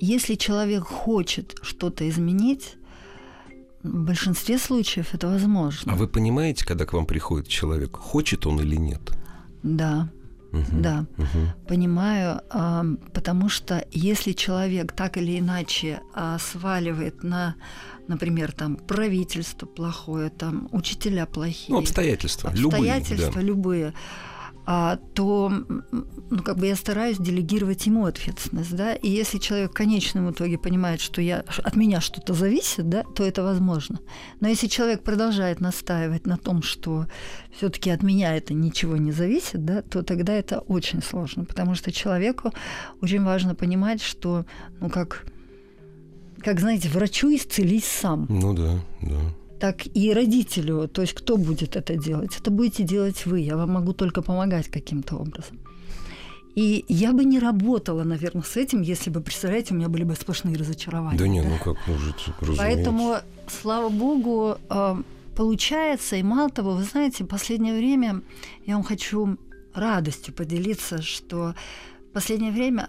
если 0.00 0.34
человек 0.34 0.82
хочет 0.82 1.56
что-то 1.62 2.08
изменить, 2.08 2.74
в 3.84 4.04
большинстве 4.04 4.58
случаев 4.58 5.14
это 5.14 5.28
возможно. 5.28 5.92
А 5.92 5.96
вы 5.96 6.08
понимаете, 6.08 6.64
когда 6.66 6.86
к 6.86 6.92
вам 6.92 7.06
приходит 7.06 7.46
человек, 7.48 7.96
хочет 7.96 8.46
он 8.46 8.60
или 8.60 8.74
нет? 8.76 9.00
Да, 9.62 10.08
Мгм. 10.52 10.82
да, 10.82 11.06
Мгм. 11.16 11.52
понимаю, 11.68 12.40
ам, 12.50 12.96
потому 13.12 13.48
что 13.48 13.86
если 13.92 14.32
человек 14.32 14.92
так 14.92 15.16
или 15.16 15.38
иначе 15.38 16.00
а, 16.14 16.38
сваливает 16.38 17.22
на, 17.22 17.54
например, 18.08 18.52
там 18.52 18.76
правительство 18.76 19.66
плохое, 19.66 20.30
там 20.30 20.68
учителя 20.72 21.26
плохие, 21.26 21.74
Ну, 21.76 21.78
обстоятельства. 21.80 22.50
Любые. 22.54 22.92
обстоятельства 22.94 23.34
да. 23.34 23.40
любые, 23.40 23.86
а, 23.88 23.92
то 24.64 25.48
м, 25.50 25.84
ну, 26.30 26.42
как 26.42 26.56
бы 26.56 26.66
я 26.66 26.76
стараюсь 26.76 27.18
делегировать 27.18 27.86
ему 27.86 28.06
ответственность, 28.06 28.74
да, 28.74 28.94
и 28.94 29.08
если 29.08 29.38
человек 29.38 29.72
в 29.72 29.74
конечном 29.74 30.30
итоге 30.30 30.58
понимает, 30.58 31.00
что 31.00 31.20
я, 31.20 31.44
от 31.62 31.76
меня 31.76 32.00
что-то 32.00 32.32
зависит, 32.32 32.88
да, 32.88 33.02
то 33.02 33.24
это 33.24 33.42
возможно. 33.42 34.00
Но 34.40 34.48
если 34.48 34.66
человек 34.66 35.02
продолжает 35.02 35.60
настаивать 35.60 36.26
на 36.26 36.38
том, 36.38 36.62
что 36.62 37.06
все-таки 37.54 37.90
от 37.90 38.02
меня 38.02 38.36
это 38.36 38.54
ничего 38.54 38.96
не 38.96 39.12
зависит, 39.12 39.64
да, 39.64 39.82
то 39.82 40.02
тогда 40.02 40.32
это 40.32 40.60
очень 40.60 41.02
сложно, 41.02 41.44
потому 41.44 41.74
что 41.74 41.92
человеку 41.92 42.52
очень 43.02 43.22
важно 43.22 43.54
понимать, 43.54 44.00
что, 44.00 44.46
ну 44.80 44.88
как, 44.88 45.26
как 46.40 46.58
знаете, 46.58 46.88
врачу 46.88 47.28
исцелись 47.34 47.84
сам 47.84 48.26
Ну 48.30 48.54
да, 48.54 48.80
да. 49.02 49.20
Так 49.60 49.86
и 49.94 50.12
родителю. 50.12 50.88
То 50.88 51.02
есть 51.02 51.14
кто 51.14 51.36
будет 51.36 51.76
это 51.76 51.96
делать? 51.96 52.36
Это 52.40 52.50
будете 52.50 52.82
делать 52.82 53.26
вы. 53.26 53.40
Я 53.40 53.56
вам 53.56 53.72
могу 53.72 53.92
только 53.92 54.22
помогать 54.22 54.68
каким-то 54.68 55.16
образом. 55.16 55.58
И 56.54 56.84
я 56.88 57.12
бы 57.12 57.24
не 57.24 57.40
работала, 57.40 58.04
наверное, 58.04 58.42
с 58.42 58.56
этим, 58.56 58.82
если 58.82 59.10
бы, 59.10 59.20
представляете, 59.20 59.74
у 59.74 59.76
меня 59.76 59.88
были 59.88 60.04
бы 60.04 60.14
сплошные 60.14 60.56
разочарования. 60.56 61.18
Да 61.18 61.26
не, 61.26 61.42
ну 61.42 61.58
как 61.58 61.76
может, 61.88 62.16
разумеется. 62.40 62.62
Поэтому, 62.62 63.16
слава 63.48 63.88
богу, 63.88 64.56
э, 64.70 64.96
получается, 65.34 66.14
и 66.16 66.22
мало 66.22 66.50
того, 66.50 66.72
вы 66.72 66.84
знаете, 66.84 67.24
в 67.24 67.26
последнее 67.26 67.76
время 67.76 68.22
я 68.66 68.74
вам 68.74 68.84
хочу 68.84 69.36
радостью 69.74 70.32
поделиться, 70.32 71.02
что 71.02 71.54
в 72.10 72.12
последнее 72.12 72.52
время 72.52 72.88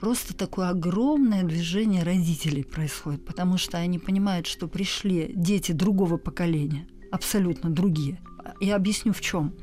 просто 0.00 0.34
такое 0.34 0.68
огромное 0.68 1.42
движение 1.42 2.02
родителей 2.02 2.64
происходит, 2.64 3.24
потому 3.24 3.58
что 3.58 3.78
они 3.78 3.98
понимают, 3.98 4.46
что 4.46 4.68
пришли 4.68 5.32
дети 5.34 5.72
другого 5.72 6.16
поколения, 6.16 6.86
абсолютно 7.10 7.70
другие. 7.70 8.20
Я 8.60 8.76
объясню 8.76 9.12
в 9.12 9.20
чем. 9.20 9.54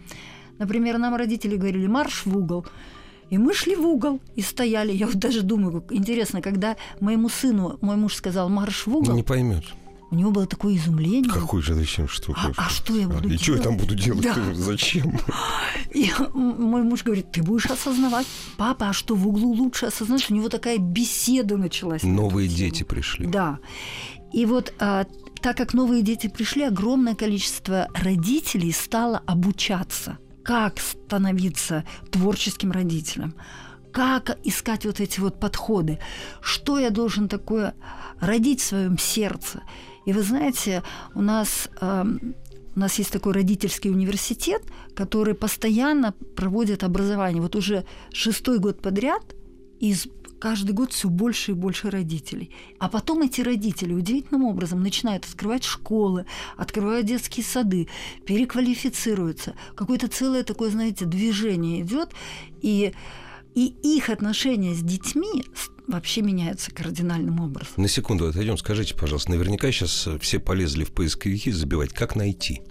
Например, 0.59 0.97
нам 0.97 1.15
родители 1.15 1.57
говорили 1.57 1.87
марш 1.87 2.25
в 2.25 2.37
угол, 2.37 2.65
и 3.29 3.37
мы 3.37 3.53
шли 3.53 3.75
в 3.75 3.85
угол 3.85 4.19
и 4.35 4.41
стояли. 4.41 4.91
Я 4.91 5.07
вот 5.07 5.15
даже 5.15 5.41
думаю, 5.41 5.81
как 5.81 5.91
интересно, 5.91 6.41
когда 6.41 6.75
моему 6.99 7.29
сыну 7.29 7.77
мой 7.81 7.95
муж 7.95 8.15
сказал 8.15 8.49
марш 8.49 8.85
в 8.85 8.95
угол, 8.95 9.15
не 9.15 9.23
поймет. 9.23 9.63
У 10.13 10.15
него 10.15 10.31
было 10.31 10.45
такое 10.45 10.75
изумление. 10.75 11.31
Какой 11.31 11.61
же 11.61 11.73
зачем 11.73 12.07
что? 12.07 12.33
А- 12.37 12.51
а 12.55 12.69
что 12.69 12.95
я 12.95 13.07
буду 13.07 13.29
И 13.29 13.37
что 13.37 13.55
я 13.55 13.61
там 13.61 13.77
делать? 13.77 13.89
буду 13.89 13.95
делать? 14.03 14.23
Да. 14.23 14.35
Зачем? 14.53 15.19
И 15.93 16.11
мой 16.33 16.83
муж 16.83 17.03
говорит, 17.03 17.31
ты 17.31 17.41
будешь 17.43 17.65
осознавать. 17.65 18.27
Папа, 18.57 18.89
а 18.89 18.93
что 18.93 19.15
в 19.15 19.27
углу 19.27 19.53
лучше 19.53 19.87
осознать? 19.87 20.29
У 20.29 20.33
него 20.35 20.49
такая 20.49 20.77
беседа 20.77 21.57
началась. 21.57 22.03
на 22.03 22.09
Новые 22.13 22.47
тему. 22.47 22.57
дети 22.59 22.83
пришли. 22.83 23.25
Да. 23.27 23.59
И 24.31 24.45
вот 24.45 24.73
а, 24.79 25.05
так 25.41 25.57
как 25.57 25.73
новые 25.73 26.01
дети 26.01 26.27
пришли, 26.27 26.63
огромное 26.63 27.15
количество 27.15 27.87
родителей 27.93 28.71
стало 28.71 29.21
обучаться, 29.25 30.17
как 30.43 30.79
становиться 30.79 31.83
творческим 32.11 32.71
родителем, 32.71 33.35
как 33.91 34.37
искать 34.43 34.85
вот 34.85 34.99
эти 34.99 35.19
вот 35.19 35.39
подходы, 35.39 35.99
что 36.41 36.79
я 36.79 36.89
должен 36.89 37.27
такое 37.29 37.75
родить 38.19 38.61
в 38.61 38.65
своем 38.65 38.97
сердце. 38.97 39.61
И 40.05 40.13
вы 40.13 40.21
знаете, 40.21 40.83
у 41.15 41.21
нас 41.21 41.69
эм, 41.81 42.35
у 42.75 42.79
нас 42.79 42.97
есть 42.97 43.11
такой 43.11 43.33
родительский 43.33 43.91
университет, 43.91 44.63
который 44.95 45.35
постоянно 45.35 46.13
проводит 46.35 46.83
образование. 46.83 47.41
Вот 47.41 47.55
уже 47.55 47.85
шестой 48.11 48.59
год 48.59 48.81
подряд 48.81 49.35
из 49.79 50.07
каждый 50.39 50.71
год 50.71 50.91
все 50.91 51.07
больше 51.07 51.51
и 51.51 51.55
больше 51.55 51.89
родителей. 51.89 52.51
А 52.79 52.89
потом 52.89 53.21
эти 53.21 53.41
родители 53.41 53.93
удивительным 53.93 54.43
образом 54.43 54.81
начинают 54.81 55.23
открывать 55.23 55.63
школы, 55.63 56.25
открывают 56.57 57.05
детские 57.05 57.45
сады, 57.45 57.87
переквалифицируются. 58.25 59.55
Какое-то 59.75 60.09
целое 60.09 60.43
такое, 60.43 60.69
знаете, 60.69 61.05
движение 61.05 61.81
идет, 61.81 62.09
и, 62.61 62.93
и 63.55 63.75
их 63.83 64.09
отношения 64.09 64.73
с 64.73 64.81
детьми 64.81 65.45
вообще 65.87 66.21
меняются 66.21 66.71
кардинальным 66.71 67.39
образом. 67.39 67.73
На 67.77 67.87
секунду 67.87 68.27
отойдем. 68.27 68.57
Скажите, 68.57 68.95
пожалуйста, 68.95 69.31
наверняка 69.31 69.71
сейчас 69.71 70.07
э, 70.07 70.17
все 70.19 70.39
полезли 70.39 70.83
в 70.83 70.91
поисковики 70.91 71.51
забивать, 71.51 71.93
как 71.93 72.15
найти 72.15 72.61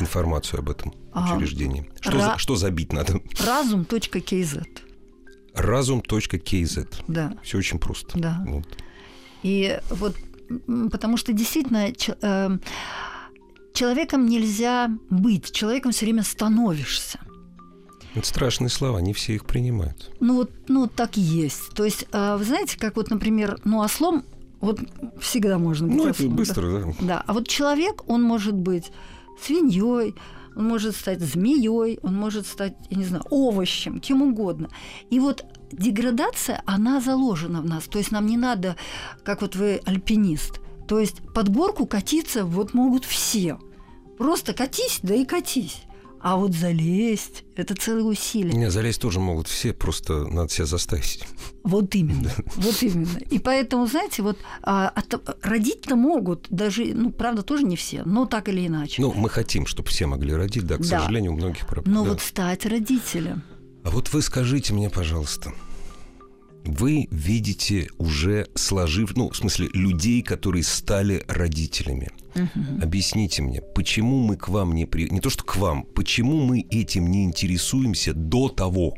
информацию 0.00 0.60
об 0.60 0.70
этом 0.70 0.94
А, 1.12 1.34
учреждении. 1.36 1.90
Что, 2.00 2.12
ра- 2.12 2.32
за- 2.32 2.38
что 2.38 2.56
забить 2.56 2.92
надо? 2.92 3.20
Разум.кз. 3.44 4.56
Разум.kz. 5.54 6.94
Да. 7.08 7.34
Все 7.42 7.58
очень 7.58 7.78
просто. 7.78 8.18
Да. 8.18 8.42
Вот. 8.46 8.66
И 9.42 9.78
вот 9.90 10.16
потому 10.90 11.16
что 11.16 11.32
действительно 11.32 11.88
э, 12.22 12.58
человеком 13.74 14.26
нельзя 14.26 14.88
быть, 15.10 15.50
человеком 15.52 15.92
все 15.92 16.06
время 16.06 16.22
становишься. 16.22 17.20
Это 18.16 18.26
страшные 18.26 18.70
слова, 18.70 18.98
не 19.00 19.12
все 19.12 19.34
их 19.34 19.44
принимают. 19.44 20.10
Ну 20.20 20.36
вот, 20.36 20.50
ну 20.68 20.86
так 20.86 21.18
и 21.18 21.20
есть. 21.20 21.70
То 21.74 21.84
есть, 21.84 22.06
э, 22.12 22.36
вы 22.38 22.44
знаете, 22.44 22.78
как 22.78 22.96
вот, 22.96 23.10
например, 23.10 23.58
ну 23.64 23.80
ослом 23.80 24.24
вот 24.60 24.80
всегда 25.20 25.58
можно 25.58 25.86
быть 25.86 25.96
Ну, 25.96 26.02
это 26.04 26.12
ослом, 26.12 26.30
да? 26.30 26.36
быстро, 26.36 26.70
да. 26.70 26.94
Да, 27.00 27.24
а 27.26 27.32
вот 27.34 27.46
человек, 27.46 28.02
он 28.08 28.22
может 28.22 28.54
быть 28.54 28.90
свиньей, 29.38 30.14
он 30.56 30.64
может 30.66 30.96
стать 30.96 31.20
змеей, 31.20 31.98
он 32.02 32.14
может 32.14 32.46
стать, 32.46 32.74
я 32.88 32.96
не 32.96 33.04
знаю, 33.04 33.22
овощем, 33.28 34.00
кем 34.00 34.22
угодно. 34.22 34.70
И 35.10 35.20
вот 35.20 35.44
деградация, 35.70 36.62
она 36.64 37.02
заложена 37.02 37.60
в 37.60 37.66
нас. 37.66 37.84
То 37.84 37.98
есть 37.98 38.12
нам 38.12 38.24
не 38.24 38.38
надо, 38.38 38.76
как 39.24 39.42
вот 39.42 39.56
вы 39.56 39.82
альпинист, 39.84 40.60
то 40.88 40.98
есть 40.98 41.16
под 41.34 41.50
горку 41.50 41.84
катиться 41.84 42.46
вот 42.46 42.72
могут 42.72 43.04
все. 43.04 43.58
Просто 44.16 44.54
катись, 44.54 45.00
да 45.02 45.14
и 45.14 45.26
катись. 45.26 45.82
А 46.28 46.34
вот 46.34 46.54
залезть– 46.54 47.44
это 47.54 47.76
целое 47.76 48.02
усилие. 48.02 48.52
Не, 48.52 48.68
залезть 48.68 49.00
тоже 49.00 49.20
могут 49.20 49.46
все, 49.46 49.72
просто 49.72 50.26
надо 50.26 50.52
себя 50.52 50.66
заставить. 50.66 51.22
Вот 51.62 51.94
именно, 51.94 52.32
вот 52.56 52.82
именно. 52.82 53.16
И 53.30 53.38
поэтому, 53.38 53.86
знаете, 53.86 54.22
вот 54.22 54.36
а, 54.60 54.92
родить-то 55.42 55.94
могут, 55.94 56.48
даже, 56.50 56.84
ну, 56.86 57.12
правда, 57.12 57.42
тоже 57.42 57.62
не 57.62 57.76
все, 57.76 58.02
но 58.04 58.26
так 58.26 58.48
или 58.48 58.66
иначе. 58.66 59.02
Ну, 59.02 59.12
мы 59.12 59.30
хотим, 59.30 59.66
чтобы 59.66 59.88
все 59.88 60.06
могли 60.06 60.34
родить, 60.34 60.66
да, 60.66 60.78
к 60.78 60.80
Да. 60.80 60.98
сожалению, 60.98 61.30
у 61.30 61.36
многих 61.36 61.64
проблем. 61.64 61.94
но 61.94 62.02
да. 62.02 62.10
вот 62.10 62.20
стать 62.20 62.66
родителем. 62.66 63.44
А 63.84 63.90
вот 63.90 64.12
вы 64.12 64.20
скажите 64.20 64.74
мне, 64.74 64.90
пожалуйста, 64.90 65.52
вы 66.64 67.06
видите 67.12 67.88
уже 67.98 68.48
сложив, 68.56 69.16
ну, 69.16 69.30
в 69.30 69.36
смысле, 69.36 69.68
людей, 69.72 70.22
которые 70.22 70.64
стали 70.64 71.22
родителями. 71.28 72.10
Объясните 72.82 73.42
мне, 73.42 73.60
почему 73.60 74.18
мы 74.18 74.36
к 74.36 74.48
вам 74.48 74.74
не 74.74 74.86
при... 74.86 75.08
Не 75.08 75.20
то, 75.20 75.30
что 75.30 75.44
к 75.44 75.56
вам, 75.56 75.84
почему 75.94 76.44
мы 76.44 76.60
этим 76.70 77.10
не 77.10 77.24
интересуемся 77.24 78.14
до 78.14 78.48
того, 78.48 78.94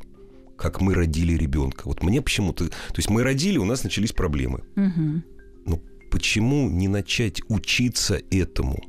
как 0.57 0.81
мы 0.81 0.95
родили 0.95 1.35
ребенка? 1.35 1.83
Вот 1.85 2.03
мне 2.03 2.21
почему-то... 2.21 2.69
То 2.69 2.97
есть 2.97 3.09
мы 3.11 3.23
родили, 3.23 3.59
у 3.59 3.65
нас 3.65 3.85
начались 3.85 4.13
проблемы. 4.13 4.65
Мгм. 4.75 5.25
Ну, 5.67 5.83
почему 6.11 6.69
не 6.69 6.89
начать 6.89 7.41
учиться 7.49 8.21
этому 8.31 8.83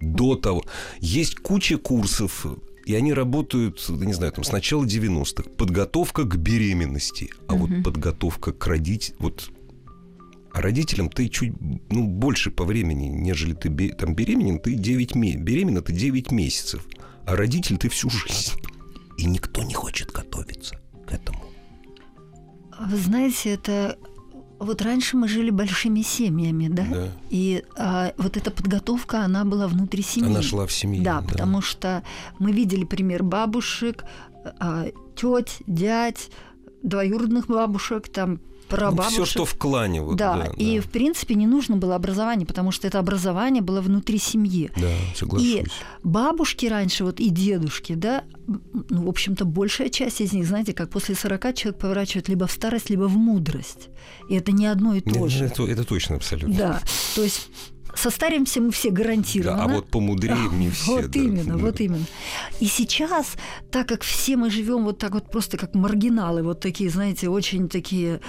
до 0.00 0.34
того? 0.36 0.64
Есть 1.00 1.36
куча 1.36 1.78
курсов, 1.78 2.46
И 2.86 2.94
они 2.94 3.12
работают, 3.12 3.86
не 3.88 4.12
знаю, 4.12 4.32
там, 4.32 4.42
с 4.42 4.52
начала 4.52 4.84
90-х. 4.84 5.50
Подготовка 5.50 6.24
к 6.24 6.36
беременности. 6.36 7.30
А 7.46 7.54
угу. 7.54 7.66
вот 7.66 7.84
подготовка 7.84 8.52
к 8.52 8.66
родить... 8.66 9.14
Вот 9.18 9.50
а 10.52 10.60
родителям 10.60 11.08
ты 11.08 11.28
чуть 11.28 11.52
ну, 11.90 12.06
больше 12.06 12.50
по 12.50 12.64
времени, 12.64 13.06
нежели 13.06 13.54
ты 13.54 13.90
там 13.90 14.14
беременен, 14.14 14.58
ты 14.58 14.74
9 14.74 15.14
месяцев. 15.14 15.42
Беременна 15.42 15.82
ты 15.82 15.92
9 15.92 16.32
месяцев. 16.32 16.86
А 17.26 17.36
родитель 17.36 17.76
ты 17.78 17.88
всю 17.88 18.10
жизнь. 18.10 18.52
И 19.16 19.26
никто 19.26 19.62
не 19.62 19.74
хочет 19.74 20.10
готовиться 20.10 20.76
к 21.06 21.12
этому. 21.12 21.44
Вы 22.80 22.96
знаете, 22.96 23.50
это 23.50 23.98
вот 24.58 24.82
раньше 24.82 25.16
мы 25.16 25.28
жили 25.28 25.50
большими 25.50 26.02
семьями, 26.02 26.68
да? 26.68 26.84
Да. 26.90 27.08
И 27.30 27.64
а, 27.76 28.12
вот 28.16 28.36
эта 28.36 28.50
подготовка, 28.50 29.24
она 29.24 29.44
была 29.44 29.68
внутри 29.68 30.02
семьи. 30.02 30.30
Она 30.30 30.42
шла 30.42 30.66
в 30.66 30.72
семье. 30.72 31.02
Да, 31.02 31.20
да. 31.20 31.28
потому 31.28 31.62
что 31.62 32.02
мы 32.38 32.52
видели 32.52 32.84
пример 32.84 33.22
бабушек, 33.22 34.04
а, 34.58 34.86
теть, 35.14 35.62
дядь, 35.66 36.30
двоюродных 36.82 37.46
бабушек, 37.46 38.08
там 38.08 38.40
прабабушек. 38.70 39.18
Ну, 39.18 39.24
все, 39.24 39.32
что 39.32 39.44
в 39.44 39.54
клане. 39.54 40.02
Вот, 40.02 40.16
да, 40.16 40.36
да, 40.36 40.52
и, 40.56 40.76
да. 40.76 40.82
в 40.82 40.90
принципе, 40.90 41.34
не 41.34 41.46
нужно 41.46 41.76
было 41.76 41.96
образование, 41.96 42.46
потому 42.46 42.70
что 42.70 42.86
это 42.86 42.98
образование 42.98 43.62
было 43.62 43.80
внутри 43.80 44.18
семьи. 44.18 44.70
Да, 44.76 44.88
соглашусь. 45.14 45.46
И 45.46 45.64
бабушки 46.02 46.66
раньше, 46.66 47.04
вот 47.04 47.20
и 47.20 47.28
дедушки, 47.28 47.94
да, 47.94 48.24
ну, 48.46 49.04
в 49.04 49.08
общем-то, 49.08 49.44
большая 49.44 49.90
часть 49.90 50.20
из 50.20 50.32
них, 50.32 50.46
знаете, 50.46 50.72
как 50.72 50.90
после 50.90 51.14
40 51.14 51.54
человек 51.54 51.80
поворачивает 51.80 52.28
либо 52.28 52.46
в 52.46 52.52
старость, 52.52 52.90
либо 52.90 53.04
в 53.04 53.16
мудрость. 53.16 53.88
И 54.28 54.34
это 54.34 54.52
не 54.52 54.66
одно 54.66 54.94
и 54.94 55.00
то 55.00 55.28
же. 55.28 55.44
Это, 55.44 55.66
это 55.66 55.84
точно 55.84 56.16
абсолютно. 56.16 56.56
Да, 56.56 56.82
то 57.14 57.22
есть 57.22 57.48
состаримся 57.94 58.60
мы 58.60 58.70
все 58.70 58.90
гарантированно. 58.90 59.56
Да, 59.56 59.64
а 59.64 59.68
вот 59.68 59.86
помудреем 59.88 60.58
не 60.60 60.70
все. 60.70 61.02
Вот 61.02 61.10
да. 61.10 61.20
именно, 61.20 61.58
вот 61.58 61.80
именно. 61.80 62.04
И 62.60 62.66
сейчас, 62.66 63.34
так 63.70 63.88
как 63.88 64.02
все 64.02 64.36
мы 64.36 64.50
живем 64.50 64.84
вот 64.84 64.98
так 64.98 65.12
вот 65.12 65.30
просто 65.30 65.56
как 65.56 65.74
маргиналы, 65.74 66.42
вот 66.42 66.60
такие, 66.60 66.90
знаете, 66.90 67.28
очень 67.28 67.68
такие 67.68 68.20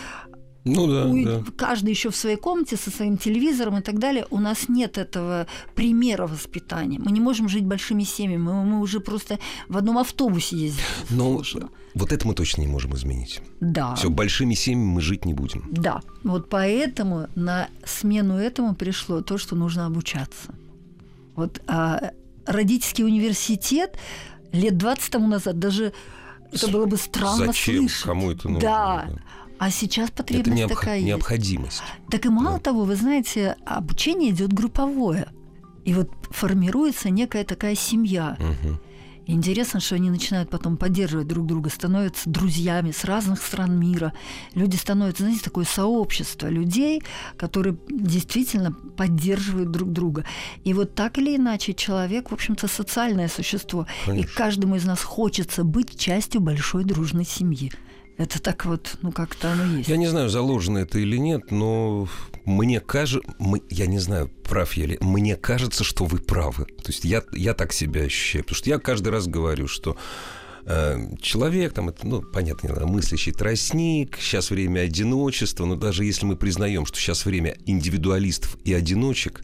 ну 0.63 0.88
да, 0.88 1.08
у, 1.08 1.25
да. 1.25 1.44
Каждый 1.58 1.89
еще 1.89 2.12
в 2.12 2.15
своей 2.15 2.38
комнате 2.38 2.77
со 2.77 2.91
своим 2.91 3.18
телевизором 3.18 3.77
и 3.77 3.82
так 3.82 3.98
далее. 3.98 4.27
У 4.30 4.39
нас 4.39 4.70
нет 4.70 4.98
этого 4.98 5.48
примера 5.75 6.27
воспитания. 6.27 7.00
Мы 7.00 7.12
не 7.12 7.20
можем 7.20 7.50
жить 7.50 7.65
большими 7.65 8.03
семьями. 8.03 8.41
Мы, 8.41 8.63
мы 8.63 8.80
уже 8.80 9.00
просто 9.00 9.39
в 9.68 9.77
одном 9.77 9.98
автобусе 9.98 10.56
ездим. 10.58 10.84
Но 11.10 11.41
вот 11.96 12.12
это 12.12 12.27
мы 12.27 12.36
точно 12.36 12.62
не 12.62 12.68
можем 12.68 12.96
изменить. 12.96 13.41
Да. 13.60 13.96
Все, 13.96 14.10
большими 14.10 14.53
семьями 14.53 14.86
мы 14.86 15.01
жить 15.01 15.25
не 15.25 15.34
будем. 15.34 15.65
Да. 15.72 16.01
Вот 16.24 16.50
поэтому 16.50 17.27
на 17.36 17.68
смену 17.84 18.36
этому 18.36 18.75
пришло 18.75 19.22
то, 19.22 19.38
что 19.38 19.56
нужно 19.56 19.88
обучаться. 19.88 20.53
Вот 21.36 21.62
а, 21.68 22.12
родительский 22.46 23.03
университет 23.03 23.98
лет 24.51 24.77
20 24.77 25.12
тому 25.12 25.27
назад 25.27 25.60
даже 25.60 25.94
это 26.51 26.68
было 26.68 26.86
бы 26.86 26.98
странно 26.98 27.48
Зачем? 27.48 27.88
слышать. 27.88 28.03
Кому 28.03 28.32
это 28.32 28.50
нужно? 28.50 28.62
Да. 28.62 29.10
А 29.62 29.70
сейчас 29.70 30.10
потребность 30.10 30.48
это 30.48 30.58
необх... 30.58 30.80
такая 30.80 31.01
необходимость. 31.01 31.82
есть. 31.82 32.10
Так 32.10 32.25
и 32.25 32.30
мало 32.30 32.58
да. 32.58 32.63
того, 32.63 32.84
вы 32.84 32.96
знаете, 32.96 33.58
обучение 33.63 34.32
идет 34.32 34.51
групповое. 34.51 35.27
И 35.86 35.94
вот 35.94 36.10
формируется 36.32 37.12
некая 37.12 37.44
такая 37.44 37.75
семья. 37.75 38.39
Угу. 38.39 38.80
Интересно, 39.27 39.80
что 39.80 39.94
они 39.94 40.10
начинают 40.10 40.50
потом 40.50 40.77
поддерживать 40.77 41.27
друг 41.27 41.46
друга, 41.46 41.70
становятся 41.70 42.27
друзьями 42.27 42.89
с 42.89 43.03
разных 43.03 43.39
стран 43.39 43.80
мира. 43.80 44.13
Люди 44.56 44.77
становятся, 44.77 45.25
знаете, 45.25 45.44
такое 45.44 45.65
сообщество 45.65 46.48
людей, 46.48 47.03
которые 47.38 47.77
действительно 47.88 48.72
поддерживают 48.72 49.70
друг 49.70 49.91
друга. 49.91 50.25
И 50.63 50.74
вот 50.74 50.96
так 50.96 51.20
или 51.20 51.36
иначе 51.36 51.75
человек, 51.75 52.32
в 52.32 52.34
общем-то, 52.34 52.68
социальное 52.68 53.27
существо. 53.27 53.86
Конечно. 54.08 54.27
И 54.27 54.36
каждому 54.36 54.75
из 54.75 54.86
нас 54.86 55.03
хочется 55.03 55.63
быть 55.63 56.00
частью 56.00 56.41
большой 56.41 56.84
дружной 56.84 57.25
семьи. 57.25 57.72
Это 58.21 58.39
так 58.39 58.65
вот, 58.65 58.97
ну 59.01 59.11
как-то 59.11 59.51
оно 59.51 59.77
есть. 59.77 59.89
Я 59.89 59.97
не 59.97 60.05
знаю, 60.05 60.29
заложено 60.29 60.77
это 60.77 60.99
или 60.99 61.17
нет, 61.17 61.49
но 61.49 62.07
мне 62.45 62.79
кажется, 62.79 63.27
я 63.71 63.87
не 63.87 63.97
знаю, 63.97 64.29
прав 64.43 64.73
я 64.73 64.85
ли, 64.85 64.99
мне 65.01 65.35
кажется, 65.35 65.83
что 65.83 66.05
вы 66.05 66.19
правы. 66.19 66.65
То 66.65 66.89
есть 66.89 67.03
я, 67.03 67.23
я 67.31 67.55
так 67.55 67.73
себя 67.73 68.03
ощущаю. 68.03 68.43
Потому 68.43 68.57
что 68.57 68.69
я 68.69 68.77
каждый 68.77 69.10
раз 69.10 69.25
говорю, 69.25 69.67
что 69.67 69.97
э, 70.67 71.15
человек, 71.19 71.73
там, 71.73 71.89
это, 71.89 72.05
ну, 72.05 72.21
понятно, 72.21 72.86
мыслящий 72.86 73.31
тростник, 73.31 74.17
сейчас 74.19 74.51
время 74.51 74.81
одиночества, 74.81 75.65
но 75.65 75.75
даже 75.75 76.05
если 76.05 76.27
мы 76.27 76.36
признаем, 76.36 76.86
что 76.86 76.99
сейчас 76.99 77.25
время 77.25 77.57
индивидуалистов 77.65 78.55
и 78.63 78.71
одиночек, 78.71 79.41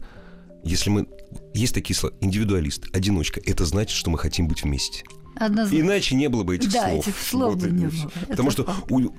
если 0.62 0.90
мы... 0.90 1.08
Есть 1.52 1.74
такие 1.74 1.96
слова, 1.96 2.14
индивидуалист, 2.20 2.94
одиночка, 2.94 3.40
это 3.44 3.64
значит, 3.64 3.96
что 3.96 4.10
мы 4.10 4.18
хотим 4.18 4.46
быть 4.46 4.62
вместе. 4.62 5.02
Однозначно. 5.38 5.80
Иначе 5.80 6.14
не 6.16 6.28
было 6.28 6.42
бы 6.42 6.56
этих 6.56 6.72
да, 6.72 6.88
слов. 6.88 7.06
этих 7.06 7.18
слов 7.18 7.54
вот, 7.54 7.62
бы 7.62 7.70
не 7.70 7.86
было. 7.86 8.10
Потому 8.28 8.50
что 8.50 8.68
у, 8.90 9.10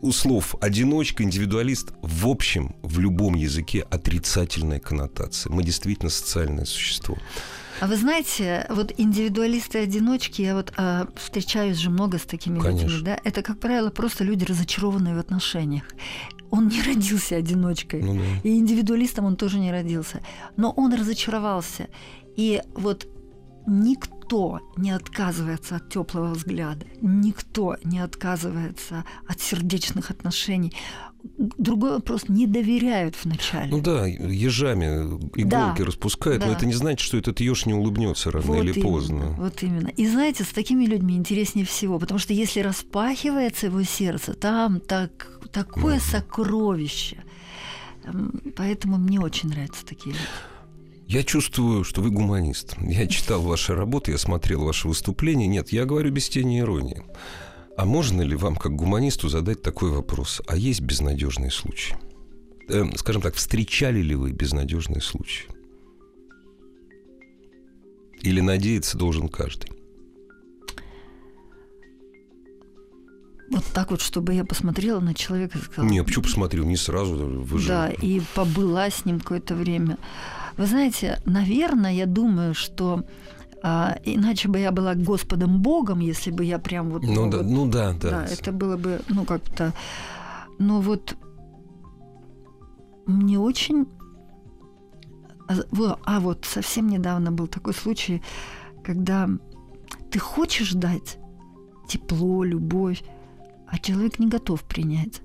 у 0.00 0.12
слов 0.12 0.54
одиночка, 0.60 1.22
индивидуалист 1.22 1.92
в 2.02 2.28
общем 2.28 2.74
в 2.82 2.98
любом 2.98 3.34
языке 3.34 3.86
отрицательная 3.90 4.80
коннотация. 4.80 5.52
Мы 5.52 5.62
действительно 5.62 6.10
социальное 6.10 6.64
существо. 6.64 7.16
А 7.80 7.86
вы 7.86 7.96
знаете, 7.96 8.66
вот 8.68 8.92
индивидуалисты-одиночки, 8.96 10.42
я 10.42 10.54
вот 10.54 10.72
а, 10.76 11.08
встречаюсь 11.16 11.78
же 11.78 11.88
много 11.88 12.18
с 12.18 12.22
такими 12.22 12.58
Конечно. 12.58 12.86
людьми, 12.86 13.02
да, 13.04 13.18
это, 13.24 13.42
как 13.42 13.58
правило, 13.58 13.90
просто 13.90 14.22
люди, 14.22 14.44
разочарованные 14.44 15.14
в 15.14 15.18
отношениях. 15.18 15.84
Он 16.50 16.68
не 16.68 16.82
родился 16.86 17.36
одиночкой, 17.36 18.02
ну, 18.02 18.14
да. 18.16 18.20
и 18.42 18.58
индивидуалистом 18.58 19.24
он 19.24 19.36
тоже 19.36 19.58
не 19.58 19.70
родился, 19.70 20.20
но 20.56 20.72
он 20.72 20.92
разочаровался. 20.92 21.88
И 22.36 22.62
вот 22.74 23.08
никто 23.70 24.60
не 24.76 24.90
отказывается 24.90 25.76
от 25.76 25.88
теплого 25.88 26.34
взгляда, 26.34 26.86
никто 27.00 27.76
не 27.84 28.00
отказывается 28.00 29.04
от 29.26 29.40
сердечных 29.40 30.10
отношений. 30.10 30.74
Другой 31.38 31.92
вопрос, 31.92 32.28
не 32.28 32.46
доверяют 32.46 33.14
вначале. 33.22 33.70
Ну 33.70 33.80
да, 33.80 34.06
ежами 34.06 35.18
иголки 35.34 35.78
да, 35.80 35.84
распускают, 35.84 36.40
да. 36.40 36.48
но 36.48 36.52
это 36.54 36.66
не 36.66 36.72
значит, 36.72 37.00
что 37.00 37.18
этот 37.18 37.40
еж 37.40 37.66
не 37.66 37.74
улыбнется 37.74 38.30
рано 38.30 38.46
вот 38.46 38.64
или 38.64 38.72
именно, 38.72 38.82
поздно. 38.82 39.34
Вот 39.36 39.62
именно. 39.62 39.88
И 39.88 40.06
знаете, 40.06 40.44
с 40.44 40.48
такими 40.48 40.86
людьми 40.86 41.16
интереснее 41.16 41.66
всего, 41.66 41.98
потому 41.98 42.18
что 42.18 42.32
если 42.32 42.60
распахивается 42.60 43.66
его 43.66 43.82
сердце, 43.82 44.32
там 44.32 44.80
так, 44.80 45.40
такое 45.52 45.96
угу. 45.96 46.04
сокровище. 46.04 47.22
Поэтому 48.56 48.96
мне 48.96 49.20
очень 49.20 49.50
нравятся 49.50 49.84
такие 49.84 50.12
люди. 50.12 50.26
Я 51.10 51.24
чувствую, 51.24 51.82
что 51.82 52.02
вы 52.02 52.10
гуманист. 52.10 52.76
Я 52.80 53.08
читал 53.08 53.42
ваши 53.42 53.74
работы, 53.74 54.12
я 54.12 54.18
смотрел 54.18 54.64
ваши 54.64 54.86
выступления. 54.86 55.48
Нет, 55.48 55.70
я 55.72 55.84
говорю 55.84 56.12
без 56.12 56.28
тени 56.28 56.60
иронии. 56.60 57.02
А 57.76 57.84
можно 57.84 58.22
ли 58.22 58.36
вам, 58.36 58.54
как 58.54 58.76
гуманисту, 58.76 59.28
задать 59.28 59.60
такой 59.60 59.90
вопрос? 59.90 60.40
А 60.46 60.56
есть 60.56 60.82
безнадежные 60.82 61.50
случаи? 61.50 61.96
Э, 62.68 62.84
скажем 62.94 63.22
так, 63.22 63.34
встречали 63.34 64.00
ли 64.00 64.14
вы 64.14 64.30
безнадежные 64.30 65.00
случаи? 65.00 65.48
Или 68.22 68.40
надеяться 68.40 68.96
должен 68.96 69.28
каждый? 69.28 69.72
Вот 73.50 73.64
так 73.74 73.90
вот, 73.90 74.00
чтобы 74.00 74.34
я 74.34 74.44
посмотрела 74.44 75.00
на 75.00 75.14
человека 75.14 75.58
и 75.58 75.60
сказала... 75.60 75.90
Не, 75.90 76.04
почему 76.04 76.22
посмотрел? 76.22 76.64
Не 76.66 76.76
сразу. 76.76 77.16
Вы 77.16 77.58
же... 77.58 77.66
Да, 77.66 77.88
и 77.88 78.20
побыла 78.36 78.88
с 78.90 79.04
ним 79.04 79.18
какое-то 79.18 79.56
время. 79.56 79.98
Вы 80.56 80.66
знаете, 80.66 81.20
наверное, 81.24 81.92
я 81.92 82.06
думаю, 82.06 82.54
что 82.54 83.04
а, 83.62 83.98
иначе 84.04 84.48
бы 84.48 84.58
я 84.58 84.72
была 84.72 84.94
Господом 84.94 85.60
Богом, 85.60 86.00
если 86.00 86.30
бы 86.30 86.44
я 86.44 86.58
прям 86.58 86.90
вот... 86.90 87.02
Ну, 87.02 87.26
ну 87.26 87.30
да, 87.30 87.36
вот, 87.38 87.46
ну 87.46 87.66
да, 87.66 87.92
да. 87.92 88.10
Да, 88.10 88.24
это 88.24 88.52
было 88.52 88.76
бы, 88.76 89.00
ну 89.08 89.24
как-то... 89.24 89.72
Но 90.58 90.80
вот 90.80 91.16
мне 93.06 93.38
очень... 93.38 93.86
А, 95.48 95.96
а 96.04 96.20
вот 96.20 96.44
совсем 96.44 96.88
недавно 96.88 97.32
был 97.32 97.46
такой 97.46 97.74
случай, 97.74 98.22
когда 98.84 99.28
ты 100.10 100.18
хочешь 100.18 100.72
дать 100.72 101.18
тепло, 101.88 102.44
любовь, 102.44 103.02
а 103.66 103.78
человек 103.78 104.18
не 104.18 104.28
готов 104.28 104.62
принять. 104.62 105.22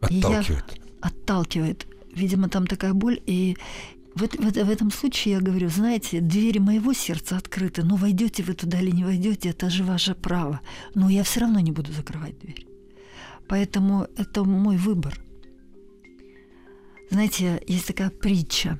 Отталкивает. 0.00 0.48
И 0.48 0.52
я, 0.52 0.62
отталкивает. 1.00 1.86
Видимо, 2.14 2.48
там 2.48 2.66
такая 2.66 2.94
боль, 2.94 3.20
и 3.26 3.56
в, 4.14 4.22
в, 4.22 4.52
в 4.52 4.70
этом 4.70 4.90
случае 4.90 5.34
я 5.34 5.40
говорю, 5.40 5.68
знаете, 5.68 6.20
двери 6.20 6.58
моего 6.58 6.92
сердца 6.92 7.36
открыты, 7.36 7.82
но 7.82 7.96
войдете 7.96 8.44
вы 8.44 8.54
туда 8.54 8.80
или 8.80 8.92
не 8.92 9.04
войдете, 9.04 9.50
это 9.50 9.70
же 9.70 9.82
ваше 9.82 10.14
право. 10.14 10.60
Но 10.94 11.08
я 11.08 11.24
все 11.24 11.40
равно 11.40 11.58
не 11.60 11.72
буду 11.72 11.92
закрывать 11.92 12.38
дверь. 12.38 12.66
Поэтому 13.48 14.06
это 14.16 14.44
мой 14.44 14.76
выбор. 14.76 15.18
Знаете, 17.10 17.62
есть 17.66 17.88
такая 17.88 18.10
притча. 18.10 18.78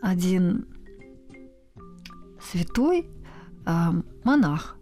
Один 0.00 0.66
святой 2.40 3.10
монах, 4.24 4.76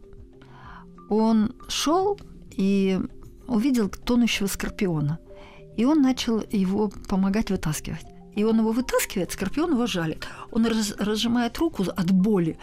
он 1.08 1.54
шел 1.68 2.18
и 2.50 3.00
увидел 3.48 3.88
тонущего 3.88 4.48
скорпиона– 4.48 5.18
и 5.76 5.84
он 5.84 6.02
начал 6.02 6.42
его 6.50 6.90
помогать 7.08 7.50
вытаскивать. 7.50 8.06
И 8.34 8.44
он 8.44 8.58
его 8.58 8.72
вытаскивает, 8.72 9.32
скорпион 9.32 9.72
его 9.72 9.86
жалит. 9.86 10.26
Он 10.50 10.66
раз, 10.66 10.94
разжимает 10.98 11.56
руку 11.58 11.84
от 11.84 12.10
боли, 12.10 12.58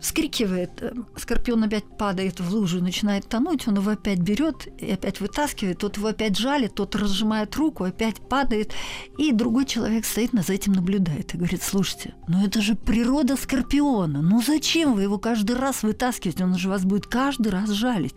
вскрикивает, 0.00 0.70
э, 0.82 0.92
скорпион 1.16 1.64
опять 1.64 1.84
падает 1.96 2.38
в 2.38 2.54
лужу, 2.54 2.82
начинает 2.82 3.26
тонуть, 3.28 3.66
он 3.66 3.76
его 3.76 3.92
опять 3.92 4.18
берет 4.18 4.68
и 4.78 4.90
опять 4.90 5.20
вытаскивает, 5.20 5.78
тот 5.78 5.96
его 5.96 6.08
опять 6.08 6.36
жалит, 6.36 6.74
тот 6.74 6.94
разжимает 6.94 7.56
руку, 7.56 7.84
опять 7.84 8.16
падает, 8.28 8.72
и 9.16 9.32
другой 9.32 9.64
человек 9.64 10.04
стоит 10.04 10.32
за 10.32 10.52
этим 10.52 10.74
наблюдает 10.74 11.32
и 11.32 11.38
говорит, 11.38 11.62
слушайте, 11.62 12.14
ну 12.28 12.44
это 12.44 12.60
же 12.60 12.74
природа 12.74 13.36
скорпиона, 13.36 14.20
ну 14.20 14.42
зачем 14.42 14.92
вы 14.92 15.02
его 15.02 15.18
каждый 15.18 15.56
раз 15.56 15.82
вытаскиваете, 15.82 16.44
он 16.44 16.58
же 16.58 16.68
вас 16.68 16.84
будет 16.84 17.06
каждый 17.06 17.48
раз 17.48 17.70
жалить. 17.70 18.16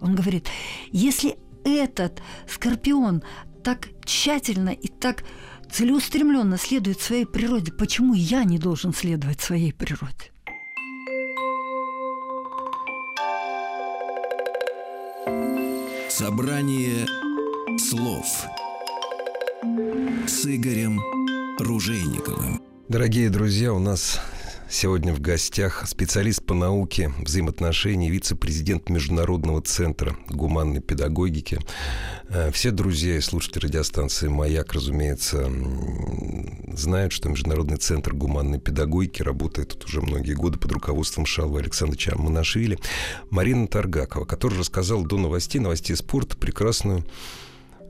Он 0.00 0.14
говорит, 0.14 0.46
если 0.92 1.38
этот 1.66 2.22
скорпион 2.48 3.22
так 3.66 3.88
тщательно 4.04 4.68
и 4.68 4.86
так 4.86 5.24
целеустремленно 5.68 6.56
следует 6.56 7.00
своей 7.00 7.26
природе, 7.26 7.72
почему 7.72 8.14
я 8.14 8.44
не 8.44 8.60
должен 8.60 8.94
следовать 8.94 9.40
своей 9.40 9.72
природе? 9.72 10.30
Собрание 16.08 17.08
слов 17.76 18.46
с 20.28 20.46
Игорем 20.46 21.00
Ружейниковым. 21.58 22.62
Дорогие 22.88 23.30
друзья, 23.30 23.72
у 23.72 23.80
нас 23.80 24.20
Сегодня 24.68 25.14
в 25.14 25.20
гостях 25.20 25.86
специалист 25.86 26.44
по 26.44 26.52
науке 26.52 27.12
взаимоотношений, 27.20 28.10
вице-президент 28.10 28.88
Международного 28.88 29.62
центра 29.62 30.16
гуманной 30.28 30.80
педагогики. 30.80 31.60
Э, 32.28 32.50
все 32.50 32.70
друзья 32.70 33.16
и 33.16 33.20
слушатели 33.20 33.66
радиостанции 33.66 34.28
«Маяк», 34.28 34.72
разумеется, 34.72 35.50
знают, 36.72 37.12
что 37.12 37.28
Международный 37.28 37.76
центр 37.76 38.14
гуманной 38.14 38.58
педагогики 38.58 39.22
работает 39.22 39.70
тут 39.70 39.84
уже 39.84 40.00
многие 40.00 40.32
годы 40.32 40.58
под 40.58 40.72
руководством 40.72 41.24
Шалва 41.24 41.60
Александровича 41.60 42.16
Монашвили. 42.16 42.78
Марина 43.30 43.68
Таргакова, 43.68 44.24
которая 44.24 44.58
рассказала 44.58 45.06
до 45.06 45.18
новостей, 45.18 45.60
новостей 45.60 45.94
спорта, 45.96 46.36
прекрасную 46.36 47.04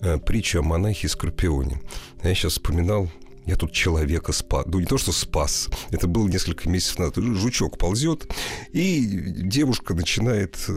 э, 0.03 0.19
притчу 0.19 0.61
о 0.61 0.63
монахе 0.63 1.07
и 1.07 1.11
скорпионе. 1.11 1.81
Я 2.23 2.35
сейчас 2.35 2.53
вспоминал 2.53 3.11
я 3.47 3.55
тут 3.55 3.71
человека 3.71 4.33
спас. 4.33 4.67
Ну, 4.67 4.81
не 4.81 4.87
то, 4.87 4.99
что 4.99 5.13
спас. 5.13 5.69
Это 5.91 6.09
было 6.09 6.27
несколько 6.27 6.69
месяцев 6.69 6.99
назад. 6.99 7.17
Жучок 7.17 7.79
ползет, 7.79 8.29
и 8.73 9.01
девушка 9.07 9.95
начинает 9.95 10.57
э, 10.67 10.73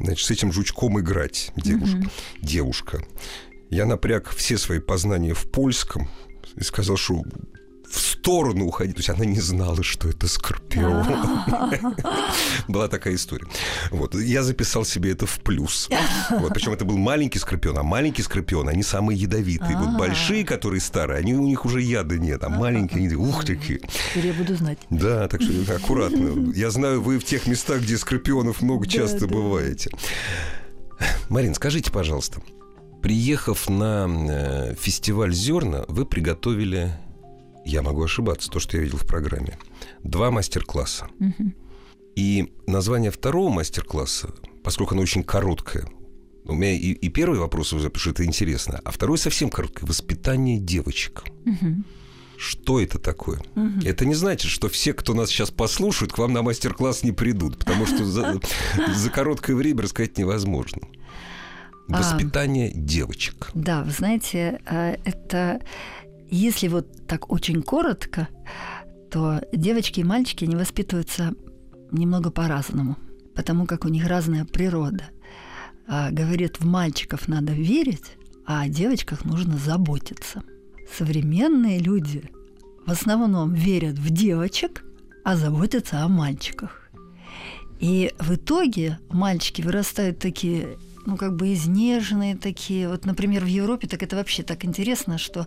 значит, 0.00 0.26
с 0.26 0.30
этим 0.30 0.52
жучком 0.52 0.98
играть. 1.00 1.52
Девушка. 1.56 1.96
Угу. 1.98 2.10
девушка. 2.42 3.04
Я 3.70 3.86
напряг 3.86 4.30
все 4.30 4.56
свои 4.56 4.78
познания 4.78 5.34
в 5.34 5.50
польском 5.50 6.08
и 6.56 6.62
сказал, 6.62 6.96
что 6.96 7.22
в 7.90 7.98
сторону 7.98 8.66
уходить. 8.66 8.96
То 8.96 9.00
есть 9.00 9.10
она 9.10 9.24
не 9.24 9.40
знала, 9.40 9.82
что 9.82 10.08
это 10.08 10.28
скорпион. 10.28 11.06
Была 12.68 12.88
такая 12.88 13.14
история. 13.14 13.46
Вот. 13.90 14.14
Я 14.14 14.42
записал 14.42 14.84
себе 14.84 15.12
это 15.12 15.26
в 15.26 15.40
плюс. 15.40 15.88
Вот. 16.30 16.52
Причем 16.52 16.72
это 16.72 16.84
был 16.84 16.98
маленький 16.98 17.38
скорпион, 17.38 17.78
а 17.78 17.82
маленький 17.82 18.22
скорпион, 18.22 18.68
они 18.68 18.82
самые 18.82 19.18
ядовитые. 19.18 19.76
Вот 19.76 19.96
большие, 19.98 20.44
которые 20.44 20.80
старые, 20.80 21.18
они, 21.18 21.34
у 21.34 21.46
них 21.46 21.64
уже 21.64 21.80
яда 21.80 22.18
нет, 22.18 22.44
а 22.44 22.48
маленькие, 22.48 23.06
они 23.06 23.14
ух, 23.14 23.44
такие. 23.44 23.80
я 24.14 24.32
буду 24.32 24.54
знать. 24.56 24.78
Да, 24.90 25.28
так 25.28 25.42
что 25.42 25.74
аккуратно. 25.74 26.52
Я 26.54 26.70
знаю, 26.70 27.00
вы 27.00 27.18
в 27.18 27.24
тех 27.24 27.46
местах, 27.46 27.82
где 27.82 27.96
скорпионов 27.96 28.62
много, 28.62 28.86
часто 28.86 29.26
бываете. 29.26 29.90
Марин, 31.28 31.54
скажите, 31.54 31.90
пожалуйста, 31.90 32.40
приехав 33.02 33.68
на 33.68 34.08
э, 34.08 34.74
фестиваль 34.74 35.32
зерна, 35.32 35.84
вы 35.88 36.04
приготовили 36.04 36.92
я 37.68 37.82
могу 37.82 38.02
ошибаться, 38.02 38.50
то, 38.50 38.60
что 38.60 38.76
я 38.76 38.82
видел 38.82 38.98
в 38.98 39.06
программе. 39.06 39.58
Два 40.02 40.30
мастер-класса. 40.30 41.08
Угу. 41.20 41.52
И 42.16 42.52
название 42.66 43.10
второго 43.10 43.50
мастер-класса, 43.50 44.34
поскольку 44.64 44.94
оно 44.94 45.02
очень 45.02 45.22
короткое, 45.22 45.86
у 46.44 46.54
меня 46.54 46.72
и, 46.72 46.92
и 46.92 47.08
первый 47.10 47.38
вопрос 47.38 47.72
уже, 47.72 47.90
потому 47.90 48.00
что 48.00 48.10
это 48.10 48.24
интересно, 48.24 48.80
а 48.82 48.90
второй 48.90 49.18
совсем 49.18 49.50
короткий. 49.50 49.84
Воспитание 49.84 50.58
девочек. 50.58 51.24
Угу. 51.44 51.84
Что 52.38 52.80
это 52.80 52.98
такое? 52.98 53.40
Угу. 53.54 53.84
Это 53.84 54.06
не 54.06 54.14
значит, 54.14 54.50
что 54.50 54.68
все, 54.68 54.94
кто 54.94 55.12
нас 55.12 55.28
сейчас 55.28 55.50
послушают, 55.50 56.12
к 56.12 56.18
вам 56.18 56.32
на 56.32 56.42
мастер-класс 56.42 57.02
не 57.02 57.12
придут, 57.12 57.58
потому 57.58 57.84
что 57.84 58.04
за, 58.04 58.40
за 58.94 59.10
короткое 59.10 59.56
время 59.56 59.82
рассказать 59.82 60.16
невозможно. 60.16 60.82
А, 61.90 61.98
Воспитание 61.98 62.70
девочек. 62.74 63.50
Да, 63.54 63.82
вы 63.82 63.90
знаете, 63.90 64.60
э, 64.66 64.96
это 65.04 65.60
если 66.30 66.68
вот 66.68 67.06
так 67.06 67.30
очень 67.32 67.62
коротко, 67.62 68.28
то 69.10 69.40
девочки 69.52 70.00
и 70.00 70.04
мальчики, 70.04 70.44
они 70.44 70.56
воспитываются 70.56 71.34
немного 71.90 72.30
по-разному, 72.30 72.96
потому 73.34 73.66
как 73.66 73.84
у 73.84 73.88
них 73.88 74.06
разная 74.06 74.44
природа. 74.44 75.04
А, 75.86 76.10
говорит, 76.10 76.60
в 76.60 76.66
мальчиков 76.66 77.28
надо 77.28 77.52
верить, 77.52 78.16
а 78.46 78.62
о 78.62 78.68
девочках 78.68 79.24
нужно 79.24 79.56
заботиться. 79.56 80.42
Современные 80.96 81.78
люди 81.78 82.30
в 82.86 82.90
основном 82.90 83.54
верят 83.54 83.98
в 83.98 84.10
девочек, 84.10 84.84
а 85.24 85.36
заботятся 85.36 86.02
о 86.02 86.08
мальчиках. 86.08 86.90
И 87.80 88.12
в 88.18 88.34
итоге 88.34 88.98
мальчики 89.10 89.62
вырастают 89.62 90.18
такие 90.18 90.78
ну, 91.08 91.16
как 91.16 91.34
бы 91.34 91.54
изнеженные 91.54 92.36
такие. 92.36 92.86
Вот, 92.88 93.06
например, 93.06 93.42
в 93.42 93.48
Европе 93.48 93.88
так 93.88 94.02
это 94.02 94.16
вообще 94.16 94.42
так 94.42 94.64
интересно, 94.66 95.16
что 95.16 95.46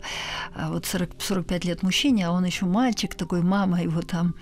а, 0.56 0.72
вот 0.72 0.88
40, 0.88 1.12
45 1.20 1.66
лет 1.66 1.84
мужчине, 1.84 2.28
а 2.28 2.32
он 2.32 2.46
еще 2.46 2.66
мальчик 2.66 3.14
такой, 3.14 3.44
мама 3.44 3.84
его 3.84 4.02
там 4.02 4.34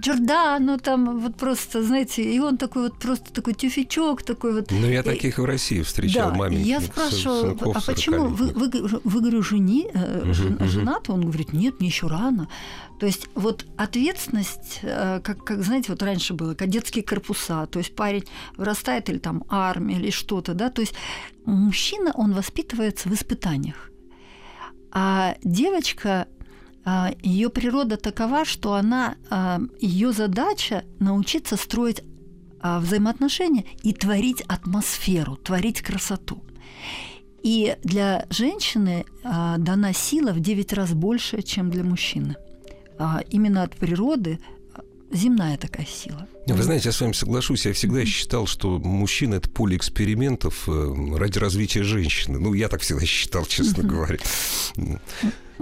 Джордано, 0.00 0.78
там 0.78 1.20
вот 1.20 1.36
просто, 1.36 1.82
знаете, 1.82 2.22
и 2.22 2.38
он 2.40 2.56
такой 2.56 2.84
вот 2.84 2.98
просто 2.98 3.32
такой 3.32 3.54
тюфячок 3.54 4.22
такой 4.22 4.54
вот. 4.54 4.70
Ну, 4.70 4.86
я 4.86 5.02
таких 5.02 5.38
и 5.38 5.40
в 5.40 5.44
России 5.44 5.82
встречал, 5.82 6.30
да, 6.30 6.36
маменьких. 6.36 6.66
Я 6.66 6.80
спрашиваю, 6.80 7.58
а 7.74 7.80
почему 7.80 8.26
вы, 8.26 8.46
вы, 8.48 9.00
вы, 9.04 9.20
говорю, 9.20 9.42
жени, 9.42 9.88
жен, 9.92 10.54
uh-huh. 10.54 10.66
женат? 10.66 11.08
Он 11.08 11.22
говорит, 11.22 11.52
нет, 11.52 11.78
мне 11.78 11.88
еще 11.88 12.08
рано. 12.08 12.48
То 12.98 13.06
есть 13.06 13.28
вот 13.34 13.66
ответственность, 13.76 14.78
э, 14.82 15.20
как, 15.24 15.44
как, 15.44 15.62
знаете, 15.62 15.90
вот 15.90 16.02
раньше 16.02 16.34
было, 16.34 16.54
кадетские 16.54 17.02
корпуса, 17.02 17.66
то 17.66 17.80
есть 17.80 17.96
парень 17.96 18.24
вырастает 18.56 19.10
или 19.10 19.18
там 19.18 19.44
армия 19.48 19.96
или 19.96 20.10
что-то, 20.10 20.54
да, 20.54 20.70
то 20.70 20.82
есть 20.82 20.94
мужчина, 21.44 22.12
он 22.14 22.32
воспитывается 22.32 23.08
в 23.08 23.14
испытаниях. 23.14 23.90
А 24.92 25.36
девочка 25.42 26.28
ее 27.22 27.48
природа 27.48 27.96
такова, 27.96 28.44
что 28.44 28.74
она, 28.74 29.16
а, 29.30 29.60
ее 29.80 30.12
задача 30.12 30.84
научиться 30.98 31.56
строить 31.56 32.02
а, 32.60 32.80
взаимоотношения 32.80 33.64
и 33.82 33.92
творить 33.92 34.42
атмосферу, 34.42 35.36
творить 35.36 35.80
красоту. 35.80 36.42
И 37.42 37.76
для 37.82 38.26
женщины 38.30 39.04
дана 39.24 39.92
сила 39.92 40.32
в 40.32 40.38
9 40.38 40.72
раз 40.74 40.92
больше, 40.92 41.42
чем 41.42 41.70
для 41.70 41.82
мужчины. 41.82 42.36
Именно 43.30 43.64
от 43.64 43.74
природы 43.74 44.38
земная 45.12 45.56
такая 45.56 45.86
сила. 45.86 46.26
Вы 46.46 46.62
знаете, 46.62 46.88
я 46.88 46.92
с 46.92 47.00
вами 47.00 47.12
соглашусь. 47.12 47.66
Я 47.66 47.72
всегда 47.72 48.04
считал, 48.04 48.46
что 48.46 48.78
мужчина– 48.78 49.34
это 49.36 49.48
поле 49.48 49.76
экспериментов 49.76 50.68
э, 50.68 51.16
ради 51.16 51.38
развития 51.38 51.82
женщины. 51.82 52.38
Ну, 52.38 52.54
я 52.54 52.68
так 52.68 52.80
всегда 52.80 53.04
считал, 53.04 53.44
честно 53.44 53.84
говоря. 53.84 54.18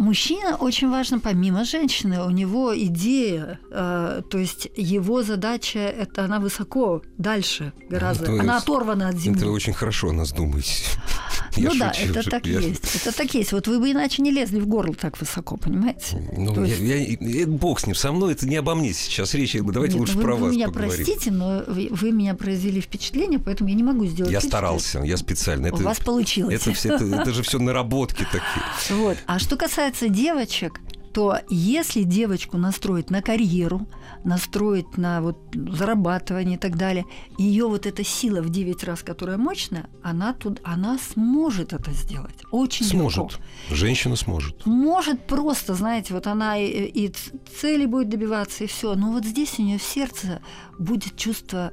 Мужчина 0.01 0.57
очень 0.57 0.89
важно, 0.89 1.21
помимо 1.21 1.65
женщины, 1.65 2.25
у 2.25 2.31
него 2.31 2.75
идея, 2.75 3.61
э, 3.71 4.23
то 4.31 4.39
есть 4.39 4.67
его 4.75 5.23
задача 5.23 5.79
это 5.79 6.25
она 6.25 6.41
высоко, 6.41 7.03
дальше 7.19 7.75
гораздо, 7.91 8.33
это 8.33 8.41
она 8.41 8.57
оторвана 8.57 9.09
от 9.09 9.17
земли. 9.17 9.37
Это 9.37 9.49
вы 9.49 9.53
очень 9.53 9.75
хорошо 9.75 10.09
о 10.09 10.13
нас 10.13 10.33
думаете. 10.33 10.73
Ну 11.57 11.75
да, 11.77 11.93
это 11.99 12.23
так 12.23 12.47
есть. 12.47 12.95
Это 12.95 13.15
так 13.15 13.35
есть. 13.35 13.51
Вот 13.51 13.67
вы 13.67 13.81
бы 13.81 13.91
иначе 13.91 14.23
не 14.23 14.31
лезли 14.31 14.61
в 14.61 14.69
горло 14.69 14.95
так 14.95 15.21
высоко, 15.21 15.57
понимаете? 15.57 16.23
Ну, 16.37 16.65
я, 16.65 17.47
бог 17.47 17.81
с 17.81 17.87
ним, 17.87 17.97
со 17.97 18.13
мной 18.13 18.35
это 18.35 18.47
не 18.47 18.55
обо 18.57 18.77
мне 18.77 18.93
сейчас 18.93 19.35
речь. 19.35 19.57
Давайте 19.61 19.97
лучше 19.97 20.17
ну 20.17 20.23
про 20.23 20.37
вас 20.37 20.51
Вы 20.51 20.51
меня 20.53 20.71
простите, 20.71 21.33
но 21.33 21.65
вы, 21.67 22.13
меня 22.13 22.35
произвели 22.35 22.81
впечатление, 22.81 23.41
поэтому 23.41 23.69
я 23.69 23.75
не 23.75 23.83
могу 23.83 24.07
сделать 24.07 24.33
Я 24.33 24.41
старался, 24.41 25.01
я 25.01 25.17
специально. 25.17 25.73
У 25.73 25.77
вас 25.79 25.99
получилось. 25.99 26.55
Это, 26.55 26.73
все, 26.73 26.95
это, 26.95 27.05
это 27.05 27.33
же 27.33 27.43
все 27.43 27.59
наработки 27.59 28.25
такие. 28.25 28.65
Вот. 29.01 29.17
А 29.27 29.39
что 29.39 29.57
касается 29.57 29.90
касается 29.91 30.09
девочек, 30.09 30.81
то 31.13 31.39
если 31.49 32.05
девочку 32.05 32.57
настроить 32.57 33.11
на 33.11 33.21
карьеру, 33.21 33.89
настроить 34.23 34.97
на 34.97 35.21
вот 35.21 35.37
зарабатывание 35.53 36.57
и 36.57 36.61
так 36.61 36.77
далее, 36.77 37.05
ее 37.37 37.67
вот 37.67 37.87
эта 37.87 38.05
сила 38.05 38.41
в 38.41 38.51
9 38.51 38.85
раз, 38.85 39.03
которая 39.03 39.37
мощная, 39.37 39.89
она 40.05 40.33
тут, 40.33 40.61
она 40.63 40.99
сможет 40.99 41.73
это 41.73 41.91
сделать. 41.91 42.37
Очень 42.53 42.87
сможет. 42.87 43.33
легко. 43.33 43.75
Женщина 43.75 44.15
сможет. 44.15 44.65
Может 44.67 45.27
просто, 45.27 45.75
знаете, 45.75 46.15
вот 46.15 46.29
она 46.29 46.57
и, 46.57 46.69
и 46.69 47.13
цели 47.61 47.87
будет 47.87 48.09
добиваться, 48.09 48.63
и 48.63 48.69
все. 48.69 48.95
Но 48.95 49.11
вот 49.11 49.25
здесь 49.25 49.59
у 49.59 49.63
нее 49.63 49.79
в 49.79 49.83
сердце 49.83 50.41
будет 50.79 51.17
чувство 51.17 51.73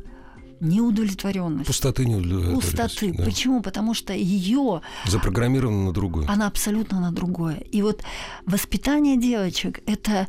неудовлетворенность. 0.60 1.67
Пустоты 1.67 2.06
неудовлетворенность. 2.06 2.65
Пустоты. 2.65 3.13
Да. 3.13 3.24
Почему? 3.24 3.62
Потому 3.62 3.93
что 3.93 4.13
ее 4.13 4.82
запрограммирована 5.06 5.86
на 5.86 5.91
другое. 5.91 6.28
Она 6.28 6.48
абсолютно 6.48 7.00
на 7.00 7.12
другое. 7.12 7.58
И 7.72 7.82
вот 7.82 8.04
воспитание 8.46 9.17
девочек 9.17 9.82
это 9.86 10.28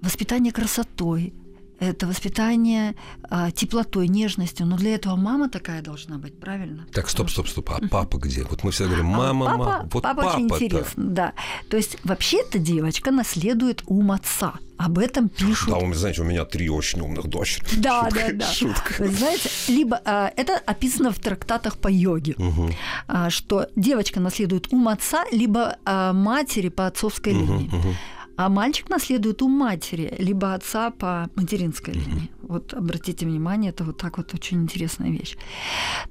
воспитание 0.00 0.52
красотой, 0.52 1.34
это 1.80 2.06
воспитание 2.06 2.94
а, 3.30 3.50
теплотой, 3.50 4.08
нежностью. 4.08 4.66
Но 4.66 4.76
для 4.76 4.94
этого 4.94 5.16
мама 5.16 5.48
такая 5.48 5.82
должна 5.82 6.18
быть, 6.18 6.38
правильно? 6.38 6.86
Так, 6.92 7.08
стоп, 7.08 7.30
стоп, 7.30 7.48
стоп. 7.48 7.70
А 7.70 7.80
папа 7.90 8.18
где? 8.18 8.44
Вот 8.44 8.64
мы 8.64 8.70
все 8.70 8.86
говорим, 8.86 9.06
мама, 9.06 9.46
а 9.46 9.50
папа, 9.50 9.64
мама. 9.64 9.88
Вот 9.92 10.02
папа 10.02 10.20
очень 10.20 10.44
интересно, 10.44 11.04
да. 11.04 11.32
То 11.70 11.76
есть 11.76 11.98
вообще-то 12.04 12.58
девочка 12.58 13.10
наследует 13.10 13.82
ум 13.86 14.12
отца. 14.12 14.54
Об 14.76 14.98
этом 15.00 15.28
пишут. 15.28 15.70
Да, 15.70 15.78
вы 15.80 15.92
знаете, 15.92 16.20
у 16.22 16.24
меня 16.24 16.44
три 16.44 16.68
очень 16.70 17.00
умных 17.00 17.26
дочери. 17.26 17.64
Да, 17.78 18.04
Шутка, 18.04 18.26
да, 18.26 18.32
да. 18.32 18.52
Шутка. 18.52 18.94
Вы 19.00 19.08
знаете, 19.08 19.50
либо 19.66 20.00
а, 20.04 20.32
это 20.36 20.56
описано 20.66 21.10
в 21.10 21.18
трактатах 21.18 21.78
по 21.78 21.88
йоге, 21.88 22.34
Мгм. 22.38 22.72
а, 23.08 23.28
что 23.30 23.66
девочка 23.74 24.20
наследует 24.20 24.72
ум 24.72 24.86
отца, 24.88 25.24
либо 25.32 25.76
а, 25.84 26.12
матери 26.12 26.68
по 26.68 26.86
отцовской 26.86 27.34
Мгм, 27.34 27.58
линии. 27.58 27.68
мгм. 27.72 27.94
А 28.38 28.48
мальчик 28.48 28.88
наследует 28.88 29.42
у 29.42 29.48
матери, 29.48 30.14
либо 30.20 30.54
отца 30.54 30.90
по 30.90 31.28
материнской 31.34 31.92
линии. 31.92 32.30
Вот 32.40 32.72
обратите 32.72 33.26
внимание, 33.26 33.70
это 33.70 33.82
вот 33.82 33.98
так 33.98 34.16
вот 34.16 34.32
очень 34.32 34.62
интересная 34.62 35.10
вещь. 35.10 35.36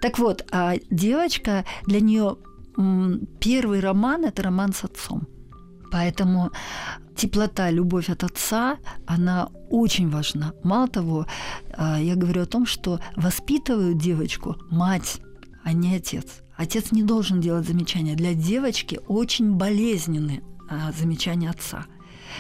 Так 0.02 0.20
вот, 0.20 0.46
а 0.52 0.74
девочка 0.92 1.64
для 1.86 2.02
нее 2.02 2.36
первый 3.40 3.80
роман 3.80 4.26
это 4.26 4.44
роман 4.44 4.74
с 4.74 4.84
отцом. 4.84 5.26
Поэтому 5.90 6.52
теплота, 7.16 7.72
любовь 7.72 8.10
от 8.10 8.26
отца, 8.26 8.78
она 9.06 9.50
очень 9.70 10.10
важна. 10.10 10.52
Мало 10.66 10.90
того, 10.90 11.28
а, 11.78 11.98
я 11.98 12.16
говорю 12.16 12.42
о 12.42 12.46
том, 12.46 12.66
что 12.66 13.00
воспитывают 13.16 13.98
девочку 13.98 14.58
мать, 14.70 15.22
а 15.64 15.72
не 15.72 15.96
отец. 15.96 16.42
Отец 16.58 16.92
не 16.92 17.04
должен 17.04 17.40
делать 17.40 17.66
замечания. 17.66 18.16
Для 18.16 18.34
девочки 18.34 19.00
очень 19.08 19.54
болезненны 19.54 20.44
а, 20.70 20.92
замечания 20.92 21.50
отца. 21.50 21.86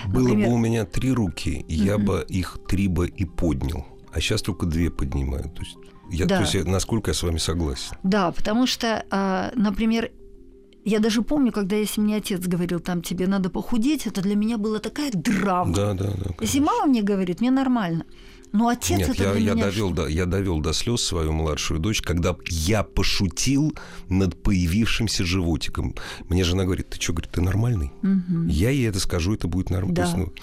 Было 0.08 0.24
Например- 0.24 0.50
бы 0.50 0.54
у 0.56 0.58
меня 0.58 0.86
три 0.86 1.12
руки, 1.12 1.66
я 1.68 1.98
Мгм. 1.98 2.06
бы 2.06 2.26
их 2.28 2.58
три 2.68 2.88
бы 2.88 3.08
и 3.08 3.26
поднял. 3.26 3.86
А 4.12 4.20
сейчас 4.22 4.42
только 4.42 4.66
две 4.66 4.90
поднимаю. 4.90 5.44
То 5.44 5.62
есть, 5.62 5.78
я, 6.12 6.26
Да. 6.26 6.38
то 6.38 6.42
есть 6.42 6.54
я- 6.56 6.64
насколько 6.64 7.12
я 7.12 7.14
с 7.14 7.24
вами 7.24 7.38
согласен. 7.38 7.96
Да, 8.04 8.32
потому 8.32 8.68
что, 8.68 9.04
а, 9.12 9.52
например, 9.56 10.12
я 10.86 11.00
даже 11.00 11.22
помню, 11.22 11.52
когда 11.52 11.76
если 11.76 12.00
мне 12.02 12.16
отец 12.16 12.40
говорил, 12.48 12.80
там 12.80 13.02
тебе 13.02 13.28
надо 13.28 13.50
похудеть, 13.50 14.08
это 14.08 14.22
для 14.22 14.36
меня 14.36 14.58
была 14.58 14.80
такая 14.80 15.12
драма. 15.12 15.74
Да, 15.74 15.94
да, 15.94 16.06
да. 16.06 16.32
Если 16.42 16.60
мама 16.62 16.86
мне 16.88 17.02
говорит, 17.02 17.42
мне 17.42 17.52
нормально. 17.52 18.06
Но 18.54 18.70
отец 18.70 18.98
Нет, 18.98 19.10
это 19.10 19.24
я, 19.24 19.32
для 19.34 19.42
я 19.42 19.54
меня 19.54 19.66
довел, 19.66 19.88
что? 19.88 20.04
до, 20.04 20.08
я 20.08 20.26
довел 20.26 20.60
до 20.60 20.74
слез 20.74 21.02
свою 21.02 21.34
младшую 21.34 21.80
дочь, 21.80 22.02
когда 22.02 22.36
я 22.50 22.84
пошутил 22.84 23.74
над 24.10 24.42
появившимся 24.42 25.26
животиком. 25.26 25.96
Мне 26.30 26.44
жена 26.44 26.64
говорит, 26.64 26.90
ты 26.90 27.02
что, 27.02 27.14
говорит, 27.14 27.32
ты 27.32 27.42
нормальный? 27.42 27.92
Мгм. 28.02 28.48
Я 28.48 28.70
ей 28.70 28.88
это 28.88 29.00
скажу, 29.00 29.34
это 29.34 29.48
будет 29.48 29.70
нормально. 29.70 29.96
Да. 29.96 30.14
Ну, 30.16 30.34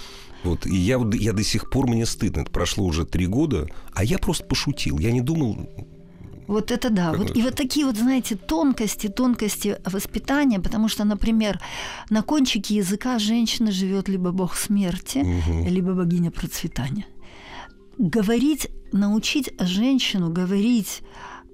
вот, 0.45 0.67
и 0.67 0.77
я, 0.77 1.01
я 1.15 1.33
до 1.33 1.43
сих 1.43 1.71
пор, 1.71 1.87
мне 1.89 2.05
стыдно. 2.05 2.43
Это 2.43 2.51
прошло 2.51 2.85
уже 2.85 3.07
три 3.07 3.27
года, 3.27 3.67
а 3.95 4.05
я 4.05 4.19
просто 4.19 4.45
пошутил. 4.45 4.99
Я 4.99 5.11
не 5.11 5.23
думал... 5.23 5.69
Вот 6.47 6.71
это 6.71 6.91
да. 6.91 7.15
Вот, 7.15 7.35
и 7.35 7.43
вот 7.43 7.55
такие 7.55 7.87
вот, 7.87 7.97
знаете, 7.97 8.37
тонкости, 8.37 9.07
тонкости 9.09 9.79
воспитания, 9.87 10.61
потому 10.61 10.89
что, 10.89 11.05
например, 11.05 11.59
на 12.11 12.23
кончике 12.23 12.77
языка 12.77 13.19
женщины 13.19 13.73
живет 13.73 14.11
либо 14.11 14.31
бог 14.31 14.55
смерти, 14.55 15.19
Мгм. 15.19 15.67
либо 15.67 15.95
богиня 15.95 16.31
процветания. 16.31 17.07
Говорить, 17.99 18.69
научить 18.93 19.53
женщину 19.61 20.31
говорить 20.31 21.03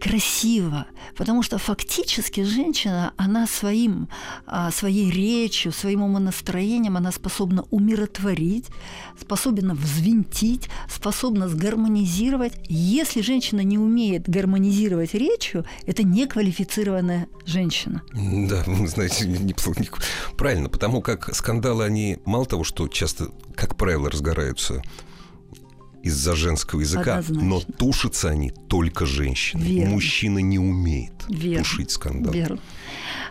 красиво, 0.00 0.87
потому 1.14 1.42
что 1.42 1.59
фактически 1.59 2.42
женщина, 2.42 3.12
она 3.18 3.46
своим, 3.46 4.09
а, 4.46 4.70
своей 4.70 5.11
речью, 5.11 5.72
своим 5.72 6.03
умонастроением, 6.03 6.96
она 6.96 7.12
способна 7.12 7.64
умиротворить, 7.70 8.68
способна 9.20 9.74
взвинтить, 9.74 10.70
способна 10.88 11.48
сгармонизировать. 11.48 12.55
Если 12.66 13.20
женщина 13.20 13.61
не 13.61 13.76
умеет 13.79 14.26
гармонизировать 14.26 15.12
речью, 15.12 15.66
это 15.87 16.03
неквалифицированная 16.03 17.26
женщина. 17.44 18.00
Да, 18.14 18.64
вы 18.66 18.88
знаете, 18.88 19.26
не- 19.26 19.38
не- 19.38 19.53
не- 19.53 20.35
правильно, 20.37 20.70
потому 20.70 21.03
как 21.03 21.35
скандалы, 21.35 21.85
они 21.85 22.16
мало 22.24 22.46
того, 22.46 22.64
что 22.64 22.88
часто, 22.88 23.29
как 23.55 23.76
правило, 23.76 24.11
разгораются 24.11 24.83
из-за 26.03 26.35
женского 26.35 26.81
языка, 26.81 27.19
Однозначно. 27.19 27.49
но 27.49 27.61
тушатся 27.61 28.31
они 28.31 28.51
только 28.69 29.07
женщины. 29.07 29.63
Верно. 29.63 29.95
Мужчина 29.95 30.39
не 30.39 30.59
умеет 30.59 31.13
Верно. 31.29 31.59
тушить 31.65 31.91
скандал. 31.91 32.33
Верно. 32.33 32.59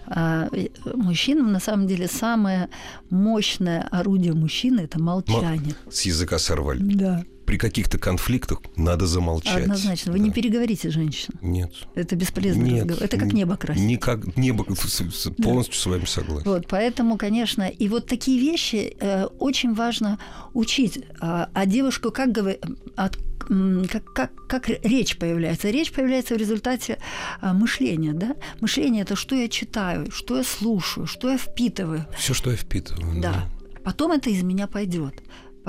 А, 0.07 0.47
э, 0.51 0.67
Мужчинам 0.95 1.51
на 1.51 1.59
самом 1.59 1.87
деле 1.87 2.07
самое 2.07 2.69
мощное 3.09 3.87
орудие 3.91 4.33
мужчины 4.33 4.81
это 4.81 4.99
молчание. 4.99 5.75
С 5.91 6.03
языка 6.03 6.39
сорвали. 6.39 6.79
Да, 6.79 7.23
При 7.49 7.57
каких-то 7.57 7.97
конфликтах 7.97 8.61
надо 8.75 9.07
замолчать. 9.07 9.63
однозначно. 9.63 10.11
Вы 10.11 10.19
Да. 10.19 10.25
не 10.25 10.31
переговорите 10.31 10.91
женщин. 10.91 11.33
Нет. 11.41 11.71
Это 11.95 12.15
бесполезный 12.15 12.69
Нет. 12.69 12.81
разговор. 12.83 13.03
Это 13.03 13.17
как 13.17 13.33
небо 13.33 13.57
красить. 13.57 13.83
Никак 13.83 14.37
небо 14.37 14.63
полностью 14.63 15.75
с 15.75 15.85
вами 15.87 16.05
согласен. 16.05 16.43
Вот, 16.47 16.67
поэтому, 16.67 17.17
конечно, 17.17 17.63
и 17.67 17.89
вот 17.89 18.05
такие 18.05 18.39
вещи 18.39 18.95
э, 18.99 19.25
очень 19.39 19.73
важно 19.73 20.19
учить. 20.53 20.99
А, 21.19 21.49
а 21.55 21.65
девушку 21.65 22.11
как 22.11 22.31
говорит, 22.31 22.63
как, 22.95 24.13
как, 24.13 24.47
как 24.47 24.69
речь 24.69 25.17
появляется? 25.17 25.71
Речь 25.71 25.91
появляется 25.91 26.35
в 26.35 26.37
результате 26.37 26.99
а, 27.41 27.53
мышления, 27.53 28.13
да? 28.13 28.35
Мышление– 28.61 29.01
это 29.03 29.15
что 29.15 29.33
я 29.35 29.47
читаю, 29.47 30.11
что 30.11 30.37
я 30.37 30.43
слушаю, 30.43 31.07
что 31.07 31.31
я 31.31 31.37
впитываю. 31.39 32.05
Все, 32.15 32.35
что 32.35 32.51
я 32.51 32.57
впитываю. 32.57 33.19
Да. 33.19 33.49
Потом 33.83 34.11
это 34.11 34.29
из 34.29 34.43
меня 34.43 34.67
пойдет. 34.67 35.15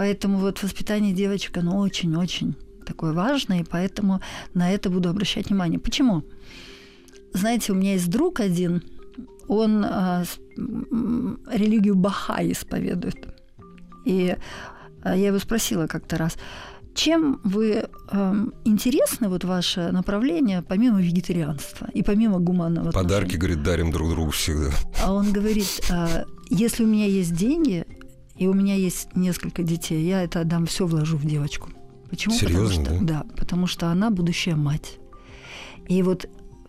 Поэтому 0.01 0.39
вот 0.39 0.63
воспитание 0.63 1.13
девочек, 1.13 1.59
оно 1.59 1.77
очень-очень 1.77 2.57
такое 2.87 3.13
важное, 3.13 3.61
и 3.61 3.65
поэтому 3.65 4.23
на 4.55 4.73
это 4.73 4.89
буду 4.89 5.11
обращать 5.11 5.51
внимание. 5.51 5.79
Почему? 5.79 6.25
Знаете, 7.35 7.73
у 7.73 7.75
меня 7.75 7.93
есть 7.93 8.09
друг 8.09 8.41
один, 8.41 8.83
он 9.47 9.85
м, 9.85 11.39
религию 11.53 11.97
Бахаи 11.97 12.53
исповедует. 12.53 13.29
И 14.07 14.37
а, 15.03 15.15
я 15.15 15.27
его 15.27 15.39
спросила 15.39 15.87
как-то 15.87 16.17
раз, 16.17 16.39
чем 16.95 17.39
вы 17.45 17.85
эм, 18.11 18.55
интересны, 18.65 19.29
вот 19.29 19.45
ваше 19.45 19.91
направление, 19.93 20.63
помимо 20.63 21.03
вегетарианства 21.03 21.89
и 21.93 22.03
помимо 22.03 22.39
гуманного 22.39 22.91
Подарки, 22.91 23.35
отношения?» 23.35 23.39
говорит, 23.39 23.63
дарим 23.63 23.91
друг 23.91 24.09
другу 24.09 24.31
всегда. 24.31 24.71
А 25.05 25.13
он 25.13 25.31
говорит, 25.31 25.83
а, 25.91 26.25
если 26.49 26.85
у 26.85 26.87
меня 26.87 27.05
есть 27.05 27.35
деньги, 27.35 27.85
и 28.41 28.47
у 28.47 28.55
меня 28.55 28.75
есть 28.75 29.15
несколько 29.15 29.63
детей, 29.63 30.03
я 30.03 30.23
это 30.23 30.41
отдам, 30.41 30.65
все 30.65 30.87
вложу 30.87 31.19
в 31.19 31.27
девочку. 31.27 31.69
Почему? 32.09 32.35
Серьезно, 32.35 32.85
потому 32.85 32.97
что, 32.97 33.05
да? 33.05 33.27
потому 33.37 33.67
что 33.67 33.89
она 33.89 34.11
будущая 34.11 34.57
мать. 34.57 34.99
И 35.87 36.03
вот 36.03 36.27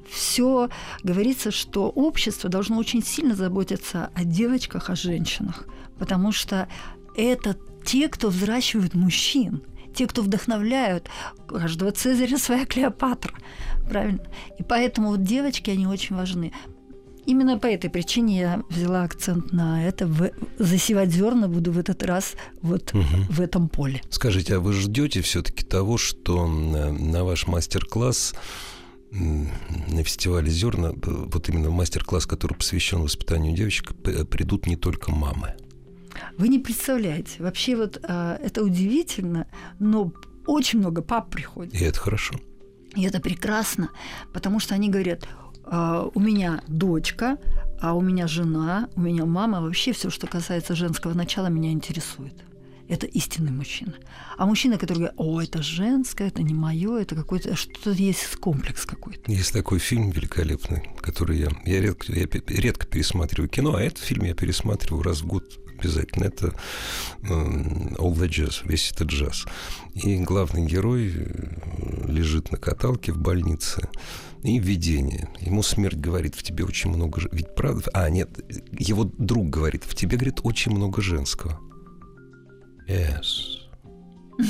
все 0.10 0.70
говорится, 1.02 1.50
что 1.50 1.88
общество 1.88 2.50
должно 2.50 2.78
очень 2.78 3.02
сильно 3.02 3.36
заботиться 3.36 4.10
о 4.14 4.26
девочках, 4.26 4.90
о 4.90 4.96
женщинах, 4.98 5.66
потому 5.98 6.34
что 6.34 6.68
это 7.16 7.56
те, 7.86 8.10
кто 8.10 8.28
взращивают 8.28 8.94
мужчин, 8.94 9.64
те, 9.96 10.08
кто 10.08 10.24
вдохновляют. 10.24 11.10
У 11.38 11.54
каждого 11.54 11.94
Цезаря 11.94 12.38
своя 12.38 12.66
Клеопатра, 12.66 13.34
правильно? 13.88 14.26
И 14.60 14.64
поэтому 14.64 15.12
вот 15.12 15.24
девочки, 15.24 15.70
они 15.70 15.88
очень 15.88 16.18
важны. 16.18 16.52
Именно 17.26 17.60
по 17.60 17.68
этой 17.68 17.90
причине 17.90 18.40
я 18.40 18.64
взяла 18.70 19.04
акцент 19.04 19.54
на 19.54 19.86
это. 19.88 20.08
В- 20.08 20.32
засевать 20.58 21.12
зерна 21.12 21.48
буду 21.48 21.72
в 21.72 21.78
этот 21.78 22.04
раз 22.04 22.34
вот 22.62 22.94
Мгм. 22.94 23.26
в 23.30 23.40
этом 23.42 23.70
поле. 23.70 24.02
Скажите, 24.10 24.56
а 24.56 24.60
вы 24.60 24.74
ждете 24.74 25.22
все-таки 25.22 25.64
того, 25.64 25.98
что 25.98 26.48
на, 26.48 26.92
на 26.92 27.24
ваш 27.24 27.48
мастер-класс 27.48 28.34
на 29.12 30.04
фестивале 30.04 30.50
Зерна, 30.50 30.94
п- 30.94 31.12
вот 31.12 31.50
именно 31.50 31.70
мастер-класс, 31.70 32.26
который 32.26 32.54
посвящен 32.56 33.02
воспитанию 33.02 33.54
девочек, 33.56 33.94
п- 33.96 34.24
придут 34.26 34.68
не 34.68 34.76
только 34.78 35.12
мамы? 35.12 35.54
Вы 36.38 36.48
не 36.48 36.60
представляете, 36.60 37.32
вообще 37.40 37.76
вот 37.76 38.00
а, 38.04 38.38
это 38.42 38.64
удивительно, 38.64 39.48
но 39.80 40.14
очень 40.48 40.80
много 40.80 41.02
пап 41.02 41.30
приходит. 41.30 41.74
И 41.74 41.84
это 41.84 42.00
хорошо. 42.00 42.36
И 42.96 43.04
это 43.04 43.20
прекрасно, 43.20 43.90
потому 44.34 44.60
что 44.62 44.76
они 44.76 44.90
говорят, 44.90 45.26
«А, 45.26 45.51
у 45.66 46.20
меня 46.20 46.62
дочка, 46.68 47.38
а 47.80 47.94
у 47.94 48.02
меня 48.02 48.28
жена, 48.28 48.90
у 48.96 49.02
меня 49.02 49.26
мама, 49.26 49.62
вообще 49.62 49.92
все, 49.94 50.10
что 50.10 50.28
касается 50.28 50.76
женского 50.76 51.14
начала, 51.14 51.48
меня 51.48 51.72
интересует. 51.72 52.34
Это 52.88 53.08
истинный 53.08 53.52
мужчина. 53.52 53.94
А 54.38 54.46
мужчина, 54.46 54.78
который 54.78 54.98
говорит, 54.98 55.16
о, 55.18 55.42
это 55.42 55.64
женское, 55.64 56.28
это 56.28 56.44
не 56.44 56.54
мое, 56.54 57.00
это 57.00 57.16
какой-то, 57.16 57.56
что-то 57.56 57.92
есть 57.92 58.36
комплекс 58.36 58.86
какой-то. 58.86 59.32
Есть 59.32 59.54
такой 59.54 59.80
фильм 59.80 60.10
великолепный, 60.10 60.90
который 61.00 61.40
я, 61.40 61.48
я, 61.66 61.80
редко, 61.80 62.12
я 62.12 62.28
редко 62.28 62.86
пересматриваю 62.86 63.48
кино, 63.48 63.76
а 63.76 63.82
этот 63.82 64.00
фильм 64.00 64.26
я 64.26 64.34
пересматриваю 64.34 65.04
раз 65.04 65.22
в 65.22 65.26
год 65.26 65.46
обязательно. 65.80 66.26
Это 66.26 66.54
м, 67.24 67.96
All 67.96 68.14
the 68.14 68.28
Jazz, 68.28 68.68
весь 68.68 68.92
этот 68.92 69.08
джаз. 69.08 69.46
И 69.96 70.18
главный 70.18 70.66
герой 70.66 71.14
э, 71.16 72.12
лежит 72.12 72.52
на 72.52 72.58
каталке 72.58 73.12
в 73.14 73.18
больнице, 73.18 73.90
и 74.44 74.60
видение. 74.60 75.30
Ему 75.40 75.64
смерть 75.64 75.98
говорит, 75.98 76.36
в 76.36 76.44
тебе 76.44 76.64
очень 76.64 76.90
много... 76.90 77.22
Ведь 77.32 77.54
правда... 77.56 77.90
А, 77.94 78.10
нет, 78.10 78.30
его 78.72 79.04
друг 79.04 79.50
говорит, 79.50 79.84
в 79.84 79.96
тебе, 79.96 80.18
говорит, 80.18 80.40
очень 80.44 80.72
много 80.72 81.02
женского. 81.02 81.60
Yes. 82.88 83.60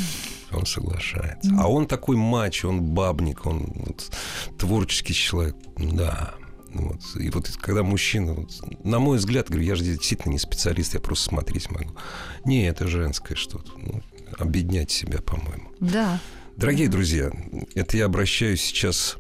Он 0.52 0.66
соглашается. 0.66 1.52
А 1.58 1.70
он 1.70 1.88
такой 1.88 2.18
матч, 2.18 2.66
он 2.66 2.82
бабник, 2.82 3.46
он 3.46 3.72
вот, 3.74 4.12
творческий 4.58 5.14
человек. 5.14 5.56
Да. 5.78 6.34
Вот. 6.74 7.00
И 7.16 7.30
вот 7.30 7.50
когда 7.62 7.84
мужчина, 7.84 8.34
вот, 8.34 8.52
на 8.84 9.00
мой 9.00 9.18
взгляд, 9.18 9.48
говорю, 9.48 9.66
я 9.66 9.76
же 9.76 9.86
действительно 9.86 10.34
не 10.34 10.40
специалист, 10.40 10.94
я 10.94 11.00
просто 11.00 11.30
смотреть 11.30 11.72
могу. 11.72 11.92
Не, 12.44 12.68
это 12.68 12.88
женское 12.88 13.36
что-то. 13.36 13.72
Ну, 13.78 14.02
объединять 14.38 14.92
себя, 14.92 15.22
по-моему. 15.22 15.72
Да. 15.80 16.20
Дорогие 16.58 16.90
друзья, 16.90 17.32
это 17.74 17.96
я 17.96 18.06
обращаюсь 18.06 18.62
сейчас 18.62 19.18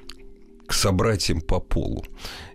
к 0.71 0.73
собратьям 0.73 1.41
по 1.41 1.59
полу. 1.59 2.05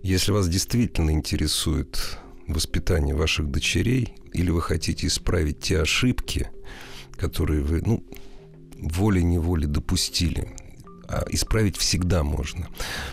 Если 0.00 0.32
вас 0.32 0.48
действительно 0.48 1.10
интересует 1.10 2.18
воспитание 2.46 3.14
ваших 3.14 3.50
дочерей, 3.50 4.14
или 4.32 4.50
вы 4.50 4.62
хотите 4.62 5.06
исправить 5.06 5.60
те 5.60 5.82
ошибки, 5.82 6.48
которые 7.18 7.60
вы, 7.60 7.82
ну, 7.84 8.02
волей-неволей 8.78 9.66
допустили, 9.66 10.48
а 11.06 11.26
исправить 11.28 11.76
всегда 11.76 12.22
можно. 12.22 12.68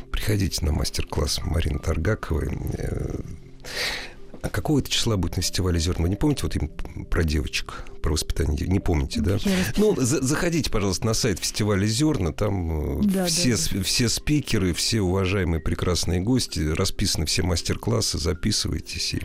Приходите 0.09 0.63
на 0.65 0.71
мастер-класс 0.71 1.41
Марины 1.43 1.79
Таргаковой. 1.79 2.57
А 4.43 4.49
какого 4.49 4.79
это 4.79 4.89
числа 4.89 5.15
будет 5.15 5.37
на 5.37 5.41
фестивале 5.41 5.79
зерна? 5.79 6.03
Вы 6.03 6.09
не 6.09 6.17
помните 6.17 6.41
вот 6.43 6.53
им 6.57 6.67
про 7.05 7.23
девочек, 7.23 7.85
про 8.01 8.11
воспитание 8.11 8.67
Не 8.67 8.81
помните, 8.81 9.21
да? 9.21 9.37
Ну, 9.77 9.95
за 9.95 10.21
заходите, 10.21 10.69
пожалуйста, 10.69 11.05
на 11.05 11.13
сайт 11.13 11.39
фестиваля 11.39 11.85
зерна. 11.85 12.33
Там 12.33 12.99
э, 12.99 13.03
да, 13.05 13.25
все, 13.27 13.55
да, 13.55 13.63
да. 13.71 13.83
все 13.83 14.09
спикеры, 14.09 14.73
все 14.73 14.99
уважаемые 14.99 15.61
прекрасные 15.61 16.19
гости, 16.19 16.59
расписаны 16.59 17.25
все 17.25 17.41
мастер-классы, 17.43 18.17
записывайтесь. 18.17 19.15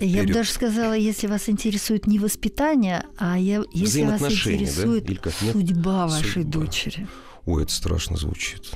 И 0.00 0.06
я 0.06 0.24
бы 0.24 0.34
даже 0.34 0.50
сказала, 0.50 0.92
если 0.92 1.28
вас 1.28 1.48
интересует 1.48 2.06
не 2.06 2.18
воспитание, 2.18 3.04
а 3.16 3.38
я, 3.38 3.64
если 3.72 4.02
вас 4.02 4.20
интересует 4.20 5.06
да? 5.06 5.14
как, 5.14 5.32
судьба 5.32 6.08
вашей 6.08 6.42
судьба. 6.42 6.60
дочери. 6.60 7.08
Ой, 7.46 7.62
это 7.62 7.72
страшно 7.72 8.18
звучит. 8.18 8.72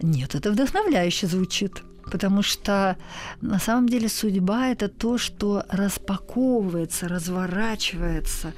Нет, 0.00 0.36
это 0.36 0.52
вдохновляюще 0.52 1.26
звучит. 1.26 1.82
Потому 2.10 2.42
что 2.42 2.96
на 3.40 3.58
самом 3.58 3.88
деле 3.88 4.08
судьба 4.08 4.68
это 4.68 4.88
то, 4.88 5.18
что 5.18 5.64
распаковывается, 5.68 7.08
разворачивается. 7.08 8.52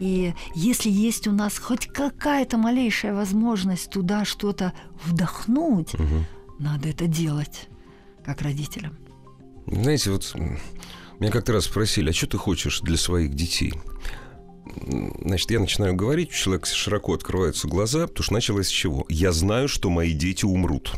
И 0.00 0.34
если 0.54 0.90
есть 0.90 1.26
у 1.26 1.32
нас 1.32 1.58
хоть 1.58 1.86
какая-то 1.86 2.58
малейшая 2.58 3.14
возможность 3.14 3.90
туда 3.90 4.24
что-то 4.24 4.72
вдохнуть, 5.04 5.94
угу. 5.94 6.26
надо 6.58 6.88
это 6.88 7.06
делать, 7.06 7.68
как 8.24 8.42
родителям. 8.42 8.98
Знаете, 9.66 10.10
вот 10.10 10.34
меня 11.18 11.30
как-то 11.30 11.52
раз 11.52 11.64
спросили, 11.64 12.10
а 12.10 12.12
что 12.12 12.26
ты 12.26 12.36
хочешь 12.36 12.80
для 12.80 12.96
своих 12.96 13.34
детей? 13.34 13.72
Значит, 15.22 15.50
я 15.50 15.60
начинаю 15.60 15.94
говорить, 15.94 16.30
у 16.30 16.34
человека 16.34 16.66
широко 16.66 17.14
открываются 17.14 17.68
глаза, 17.68 18.06
потому 18.06 18.24
что 18.24 18.32
началось 18.34 18.66
с 18.66 18.70
чего? 18.70 19.06
Я 19.08 19.32
знаю, 19.32 19.68
что 19.68 19.90
мои 19.90 20.12
дети 20.12 20.44
умрут. 20.44 20.92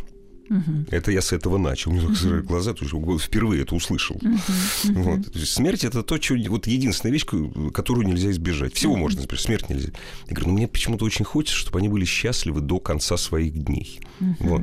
Угу. 0.48 0.86
Это 0.90 1.10
я 1.10 1.20
с 1.20 1.32
этого 1.32 1.58
начал. 1.58 1.90
У 1.90 1.94
меня 1.94 2.06
угу. 2.06 2.46
глаза, 2.46 2.72
тоже 2.74 2.96
впервые 3.18 3.62
это 3.62 3.74
услышал. 3.74 4.16
Угу. 4.16 5.02
Вот. 5.02 5.32
То 5.32 5.38
есть 5.38 5.52
смерть 5.52 5.84
это 5.84 6.02
то, 6.02 6.20
что, 6.20 6.34
вот 6.48 6.66
единственная 6.66 7.12
вещь, 7.12 7.26
которую 7.72 8.06
нельзя 8.06 8.30
избежать. 8.30 8.74
Всего 8.74 8.92
угу. 8.92 9.02
можно 9.02 9.20
избежать, 9.20 9.44
смерть 9.44 9.68
нельзя. 9.68 9.90
Я 10.28 10.34
говорю, 10.34 10.48
ну 10.48 10.54
мне 10.54 10.68
почему-то 10.68 11.04
очень 11.04 11.24
хочется, 11.24 11.56
чтобы 11.58 11.78
они 11.78 11.88
были 11.88 12.04
счастливы 12.04 12.60
до 12.60 12.78
конца 12.78 13.16
своих 13.16 13.52
дней. 13.52 14.00
Угу. 14.20 14.36
Вот. 14.40 14.62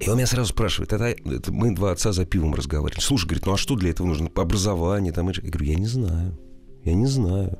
И 0.00 0.08
он 0.08 0.16
меня 0.16 0.26
сразу 0.26 0.50
спрашивает, 0.50 0.92
это, 0.92 1.04
это 1.06 1.52
мы 1.52 1.74
два 1.74 1.90
отца 1.90 2.12
за 2.12 2.24
пивом 2.24 2.54
разговариваем. 2.54 3.02
Слушай, 3.02 3.26
говорит, 3.26 3.46
ну 3.46 3.54
а 3.54 3.56
что 3.56 3.74
для 3.74 3.90
этого 3.90 4.06
нужно? 4.06 4.30
Образование 4.34 5.12
там? 5.12 5.28
Я 5.28 5.40
говорю, 5.42 5.66
я 5.66 5.74
не 5.74 5.86
знаю. 5.86 6.38
Я 6.84 6.94
не 6.94 7.06
знаю. 7.06 7.58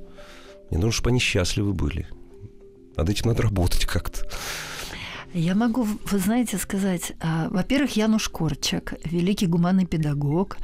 Мне 0.70 0.78
нужно, 0.78 0.92
чтобы 0.92 1.10
они 1.10 1.18
счастливы 1.18 1.72
были. 1.72 2.06
Над 2.96 3.08
этим 3.08 3.28
надо 3.28 3.42
работать 3.42 3.86
как-то. 3.86 4.28
Я 5.34 5.54
могу, 5.54 5.84
вы 5.84 6.18
знаете, 6.18 6.56
сказать, 6.56 7.12
а, 7.20 7.48
во-первых, 7.50 7.96
Януш 7.96 8.28
Корчак, 8.28 8.94
великий 9.04 9.46
гуманный 9.46 9.86
педагог, 9.86 10.56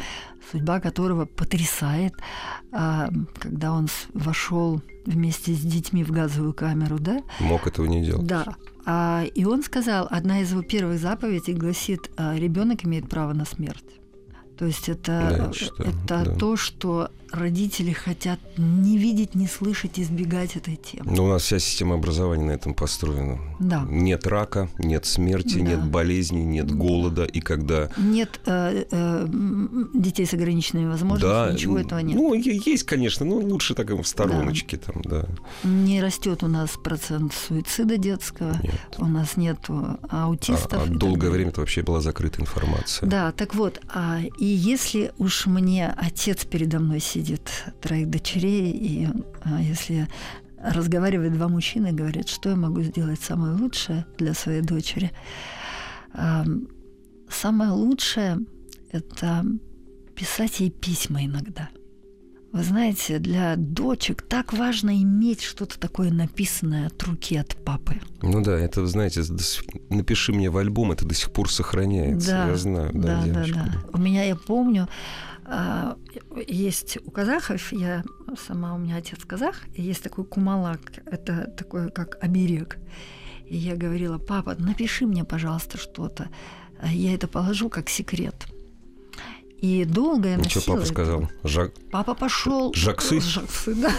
судьба 0.50 0.81
которого 0.81 1.27
потрясает, 1.27 2.14
а, 2.72 3.11
когда 3.38 3.72
он 3.72 3.88
вошел 4.14 4.81
вместе 5.05 5.53
с 5.53 5.61
детьми 5.61 6.03
в 6.03 6.11
газовую 6.11 6.55
камеру, 6.55 6.98
да? 6.98 7.20
Мог 7.40 7.66
этого 7.66 7.87
не 7.87 8.03
делать. 8.03 8.27
Да. 8.27 8.57
А, 8.87 9.24
и 9.35 9.44
он 9.44 9.62
сказал, 9.62 10.07
одна 10.11 10.40
из 10.40 10.50
его 10.50 10.62
первых 10.62 10.98
заповедей 10.98 11.55
гласит, 11.55 12.11
ребенок 12.16 12.85
имеет 12.85 13.09
право 13.09 13.33
на 13.33 13.44
смерть. 13.44 13.85
То 14.56 14.66
есть 14.66 14.88
это, 14.88 15.52
да, 15.78 15.84
это 15.84 16.24
да. 16.24 16.36
то, 16.36 16.56
что 16.56 17.10
родители 17.34 17.92
хотят 17.92 18.38
не 18.56 18.96
видеть, 18.96 19.34
не 19.34 19.46
слышать, 19.46 19.98
избегать 19.98 20.56
этой 20.56 20.76
темы. 20.76 21.10
Но 21.10 21.24
у 21.24 21.28
нас 21.28 21.42
вся 21.42 21.58
система 21.58 21.96
образования 21.96 22.44
на 22.44 22.52
этом 22.52 22.74
построена. 22.74 23.38
Да. 23.58 23.84
Нет 23.88 24.26
рака, 24.26 24.68
нет 24.78 25.04
смерти, 25.04 25.58
да. 25.58 25.62
нет 25.62 25.84
болезни, 25.84 26.40
нет 26.40 26.70
голода. 26.70 27.24
И 27.24 27.40
когда... 27.40 27.90
Нет 27.96 28.40
э, 28.46 28.84
э, 28.90 29.26
детей 29.94 30.26
с 30.26 30.34
ограниченными 30.34 30.86
возможностями, 30.86 31.46
да. 31.46 31.52
ничего 31.52 31.78
этого 31.78 31.98
нет. 31.98 32.16
Ну, 32.16 32.34
есть, 32.34 32.84
конечно, 32.84 33.26
но 33.26 33.36
лучше 33.36 33.74
так 33.74 33.90
в 33.90 34.04
стороночке 34.04 34.78
да. 34.78 34.92
там, 34.92 35.02
да. 35.02 35.28
Не 35.64 36.00
растет 36.00 36.42
у 36.42 36.48
нас 36.48 36.70
процент 36.82 37.32
суицида 37.32 37.96
детского. 37.96 38.56
Нет. 38.62 38.80
У 38.98 39.06
нас 39.06 39.36
нет 39.36 39.58
аутистов. 40.08 40.80
А, 40.80 40.84
а 40.84 40.86
долгое 40.86 41.30
время 41.30 41.50
это 41.50 41.60
вообще 41.60 41.82
была 41.82 42.00
закрыта 42.00 42.40
информация. 42.40 43.08
Да, 43.08 43.32
так 43.32 43.54
вот, 43.54 43.80
а, 43.92 44.20
и 44.44 44.46
если 44.46 45.11
уж 45.16 45.46
мне 45.46 45.88
отец 45.88 46.44
передо 46.44 46.78
мной 46.78 47.00
сидит, 47.00 47.64
троих 47.80 48.11
дочерей, 48.11 48.72
и 48.72 49.09
а, 49.42 49.59
если 49.62 50.07
разговаривают 50.61 51.33
два 51.33 51.48
мужчины, 51.48 51.92
говорят, 51.92 52.28
что 52.28 52.50
я 52.50 52.57
могу 52.57 52.83
сделать 52.83 53.20
самое 53.22 53.54
лучшее 53.54 54.04
для 54.18 54.35
своей 54.35 54.61
дочери. 54.61 55.12
Самое 57.30 57.70
лучшее– 57.70 58.40
это 58.92 59.46
писать 60.14 60.61
ей 60.61 60.70
письма 60.70 61.24
иногда. 61.24 61.70
Вы 62.54 62.62
знаете, 62.62 63.18
для 63.18 63.56
дочек 63.56 64.22
так 64.22 64.52
важно 64.52 65.02
иметь 65.02 65.42
что-то 65.42 65.76
такое 65.76 66.12
написанное 66.12 66.86
от 66.86 67.02
руки 67.02 67.36
от 67.36 67.56
папы. 67.56 68.00
Ну 68.22 68.42
да, 68.42 68.56
это, 68.56 68.80
вы 68.80 68.86
знаете, 68.86 69.22
напиши 69.90 70.32
мне 70.32 70.50
в 70.50 70.56
альбом, 70.56 70.92
это 70.92 71.04
до 71.04 71.16
сих 71.16 71.32
пор 71.32 71.50
сохраняется. 71.50 72.30
Да, 72.30 72.46
я 72.46 72.56
знаю, 72.56 72.90
да, 72.94 73.00
да, 73.00 73.24
девочка. 73.24 73.54
да, 73.54 73.72
да. 73.72 73.98
У 73.98 74.00
меня, 74.00 74.22
я 74.22 74.36
помню, 74.36 74.88
а, 75.44 75.96
есть 76.46 76.96
у 77.04 77.10
казахов, 77.10 77.72
я 77.72 78.04
сама, 78.46 78.76
у 78.76 78.78
меня 78.78 78.98
отец 78.98 79.18
казах, 79.24 79.56
есть 79.74 80.04
такой 80.04 80.24
кумалак, 80.24 80.80
это 81.06 81.52
такое 81.58 81.88
как 81.88 82.22
оберег. 82.22 82.78
И 83.48 83.56
я 83.56 83.74
говорила, 83.74 84.18
папа, 84.18 84.54
напиши 84.56 85.06
мне, 85.06 85.24
пожалуйста, 85.24 85.76
что-то. 85.76 86.28
А 86.80 86.86
я 86.86 87.14
это 87.14 87.26
положу 87.26 87.68
как 87.68 87.88
секрет. 87.88 88.46
И 89.64 89.87
долго 89.87 90.29
я 90.29 90.37
носила. 90.37 90.61
Что 90.61 90.72
папа 90.74 90.85
сказал? 90.85 91.31
Жак... 91.42 91.72
Папа 91.90 92.14
пошел. 92.14 92.74
Жаксы? 92.74 93.18
Жаксы, 93.20 93.74
да. 93.74 93.90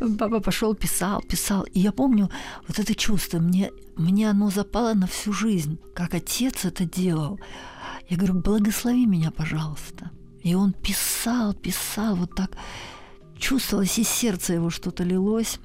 Папа 0.18 0.40
пошел, 0.40 0.74
писал, 0.74 1.20
писал. 1.20 1.64
И 1.74 1.80
я 1.80 1.92
помню 1.92 2.30
вот 2.66 2.78
это 2.78 2.94
чувство, 2.94 3.40
мне, 3.40 3.70
мне 3.96 4.30
оно 4.30 4.48
запало 4.48 4.94
на 4.94 5.06
всю 5.06 5.34
жизнь, 5.34 5.78
как 5.94 6.14
отец 6.14 6.64
это 6.64 6.86
делал. 6.86 7.38
Я 8.08 8.16
говорю, 8.16 8.40
благослови 8.40 9.04
меня, 9.04 9.30
пожалуйста. 9.30 10.10
И 10.42 10.54
он 10.54 10.72
писал, 10.72 11.52
писал, 11.52 12.16
вот 12.16 12.34
так 12.34 12.56
чувствовалось, 13.38 13.98
из 13.98 14.08
сердца 14.08 14.54
его 14.54 14.70
что-то 14.70 15.04
лилось. 15.04 15.58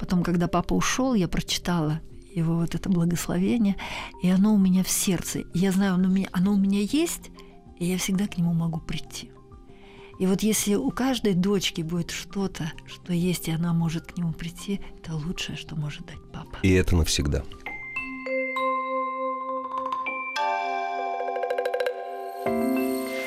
Потом, 0.00 0.22
когда 0.22 0.48
папа 0.48 0.72
ушел, 0.72 1.12
я 1.12 1.28
прочитала 1.28 2.00
его 2.34 2.56
вот 2.56 2.74
это 2.74 2.88
благословение, 2.88 3.76
и 4.22 4.30
оно 4.30 4.54
у 4.54 4.58
меня 4.58 4.82
в 4.84 4.88
сердце. 4.88 5.42
Я 5.52 5.70
знаю, 5.70 5.94
оно 5.94 6.08
у 6.08 6.12
меня, 6.12 6.28
оно 6.32 6.52
у 6.54 6.56
меня 6.56 6.80
есть, 6.80 7.30
и 7.78 7.86
я 7.86 7.98
всегда 7.98 8.26
к 8.26 8.36
нему 8.38 8.52
могу 8.52 8.80
прийти. 8.80 9.30
И 10.18 10.26
вот 10.26 10.42
если 10.42 10.74
у 10.74 10.90
каждой 10.90 11.34
дочки 11.34 11.82
будет 11.82 12.10
что-то, 12.10 12.72
что 12.86 13.12
есть, 13.12 13.46
и 13.46 13.52
она 13.52 13.72
может 13.72 14.12
к 14.12 14.18
нему 14.18 14.32
прийти, 14.32 14.80
это 15.00 15.14
лучшее, 15.14 15.56
что 15.56 15.76
может 15.76 16.06
дать 16.06 16.18
папа. 16.32 16.58
И 16.62 16.72
это 16.72 16.96
навсегда. 16.96 17.44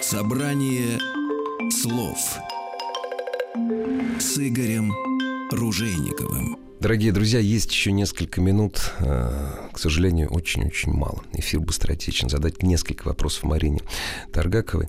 Собрание 0.01 0.99
слов 1.71 2.17
с 4.19 4.37
Игорем 4.37 4.91
Ружейниковым. 5.51 6.70
Дорогие 6.81 7.11
друзья, 7.11 7.39
есть 7.39 7.71
еще 7.71 7.91
несколько 7.91 8.41
минут. 8.41 8.91
Э, 8.99 9.69
к 9.71 9.77
сожалению, 9.77 10.29
очень-очень 10.29 10.91
мало. 10.91 11.21
Эфир 11.33 11.59
быстротечен. 11.59 12.27
Задать 12.27 12.63
несколько 12.63 13.07
вопросов 13.07 13.43
Марине 13.43 13.81
Таргаковой. 14.33 14.87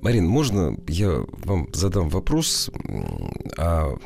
Марин, 0.00 0.26
можно 0.26 0.76
я 0.88 1.24
вам 1.44 1.68
задам 1.72 2.08
вопрос 2.08 2.70
о 3.56 3.96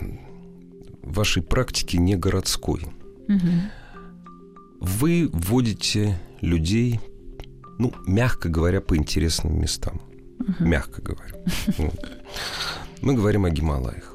вашей 1.02 1.42
практике 1.42 1.96
не 1.96 2.16
городской? 2.16 2.82
Угу. 3.28 3.48
Вы 4.80 5.30
вводите 5.32 6.20
людей 6.42 7.00
ну, 7.78 7.92
мягко 8.06 8.48
говоря, 8.48 8.80
по 8.80 8.96
интересным 8.96 9.58
местам. 9.58 10.02
Угу. 10.38 10.64
Мягко 10.64 11.02
говоря. 11.02 11.34
Мы 13.00 13.14
говорим 13.14 13.46
о 13.46 13.50
Гималаях. 13.50 14.11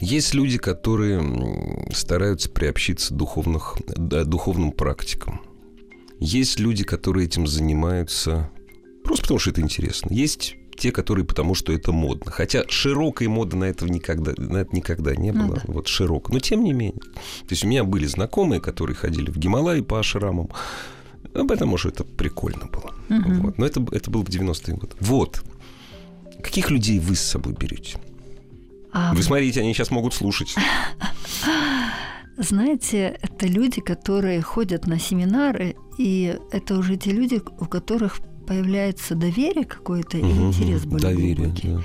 Есть 0.00 0.34
люди, 0.34 0.58
которые 0.58 1.88
стараются 1.92 2.50
приобщиться 2.50 3.14
духовных, 3.14 3.76
духовным 3.86 4.72
практикам. 4.72 5.40
Есть 6.20 6.58
люди, 6.58 6.84
которые 6.84 7.26
этим 7.26 7.46
занимаются 7.46 8.50
просто 9.04 9.24
потому, 9.24 9.38
что 9.38 9.50
это 9.50 9.60
интересно. 9.60 10.12
Есть 10.12 10.56
те, 10.76 10.92
которые 10.92 11.24
потому, 11.24 11.54
что 11.54 11.72
это 11.72 11.92
модно. 11.92 12.30
Хотя 12.30 12.64
широкой 12.68 13.28
моды 13.28 13.56
на 13.56 13.64
это 13.64 13.86
никогда, 13.86 14.32
на 14.36 14.58
это 14.58 14.76
никогда 14.76 15.14
не 15.14 15.32
было. 15.32 15.42
Ну, 15.42 15.54
да. 15.54 15.62
Вот 15.66 15.88
широко. 15.88 16.32
Но 16.32 16.40
тем 16.40 16.64
не 16.64 16.72
менее. 16.72 17.00
То 17.00 17.50
есть 17.50 17.64
у 17.64 17.68
меня 17.68 17.84
были 17.84 18.06
знакомые, 18.06 18.60
которые 18.60 18.94
ходили 18.96 19.30
в 19.30 19.38
Гималай 19.38 19.82
по 19.82 19.98
ашрамам. 19.98 20.50
Потому 21.32 21.76
что 21.76 21.88
это 21.88 22.04
прикольно 22.04 22.66
было. 22.66 22.92
Угу. 23.08 23.42
Вот. 23.42 23.58
Но 23.58 23.66
это, 23.66 23.84
это 23.92 24.10
было 24.10 24.22
в 24.22 24.28
90-е 24.28 24.76
годы. 24.76 24.94
Вот. 25.00 25.42
Каких 26.42 26.70
людей 26.70 26.98
вы 26.98 27.14
с 27.16 27.20
собой 27.20 27.54
берете? 27.54 27.98
А... 28.96 29.12
Вы 29.12 29.22
смотрите, 29.22 29.60
они 29.60 29.74
сейчас 29.74 29.90
могут 29.90 30.14
слушать. 30.14 30.54
Знаете, 32.38 33.18
это 33.20 33.46
люди, 33.46 33.82
которые 33.82 34.40
ходят 34.40 34.86
на 34.86 34.98
семинары, 34.98 35.76
и 35.98 36.38
это 36.50 36.78
уже 36.78 36.96
те 36.96 37.10
люди, 37.10 37.42
у 37.58 37.66
которых 37.66 38.20
появляется 38.46 39.14
доверие 39.14 39.66
какое-то 39.66 40.16
угу, 40.16 40.26
и 40.26 40.30
интерес 40.30 40.86
более 40.86 41.10
доверие, 41.10 41.34
глубокий. 41.34 41.68
Да. 41.68 41.82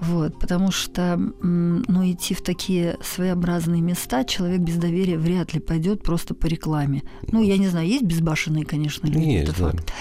Вот, 0.00 0.38
потому 0.38 0.70
что 0.70 1.16
ну, 1.16 2.10
идти 2.10 2.34
в 2.34 2.42
такие 2.42 2.98
своеобразные 3.02 3.80
места 3.80 4.24
человек 4.24 4.60
без 4.60 4.76
доверия 4.76 5.16
вряд 5.16 5.54
ли 5.54 5.60
пойдет 5.60 6.02
просто 6.02 6.34
по 6.34 6.46
рекламе. 6.46 7.02
Ну, 7.30 7.42
я 7.42 7.56
не 7.56 7.68
знаю, 7.68 7.88
есть 7.88 8.04
безбашенные, 8.04 8.64
конечно, 8.64 9.06
люди, 9.06 9.24
есть, 9.24 9.50
это 9.50 9.58
да. 9.58 9.70
факт. 9.70 9.92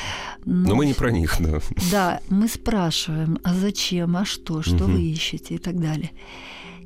Но, 0.45 0.69
Но 0.69 0.75
мы 0.75 0.85
не 0.85 0.93
про 0.93 1.11
них, 1.11 1.37
да. 1.39 1.59
Да, 1.91 2.19
мы 2.29 2.47
спрашиваем, 2.47 3.39
а 3.43 3.53
зачем, 3.53 4.17
а 4.17 4.25
что, 4.25 4.61
что 4.61 4.85
угу. 4.85 4.93
вы 4.93 5.03
ищете 5.03 5.55
и 5.55 5.57
так 5.57 5.79
далее. 5.79 6.11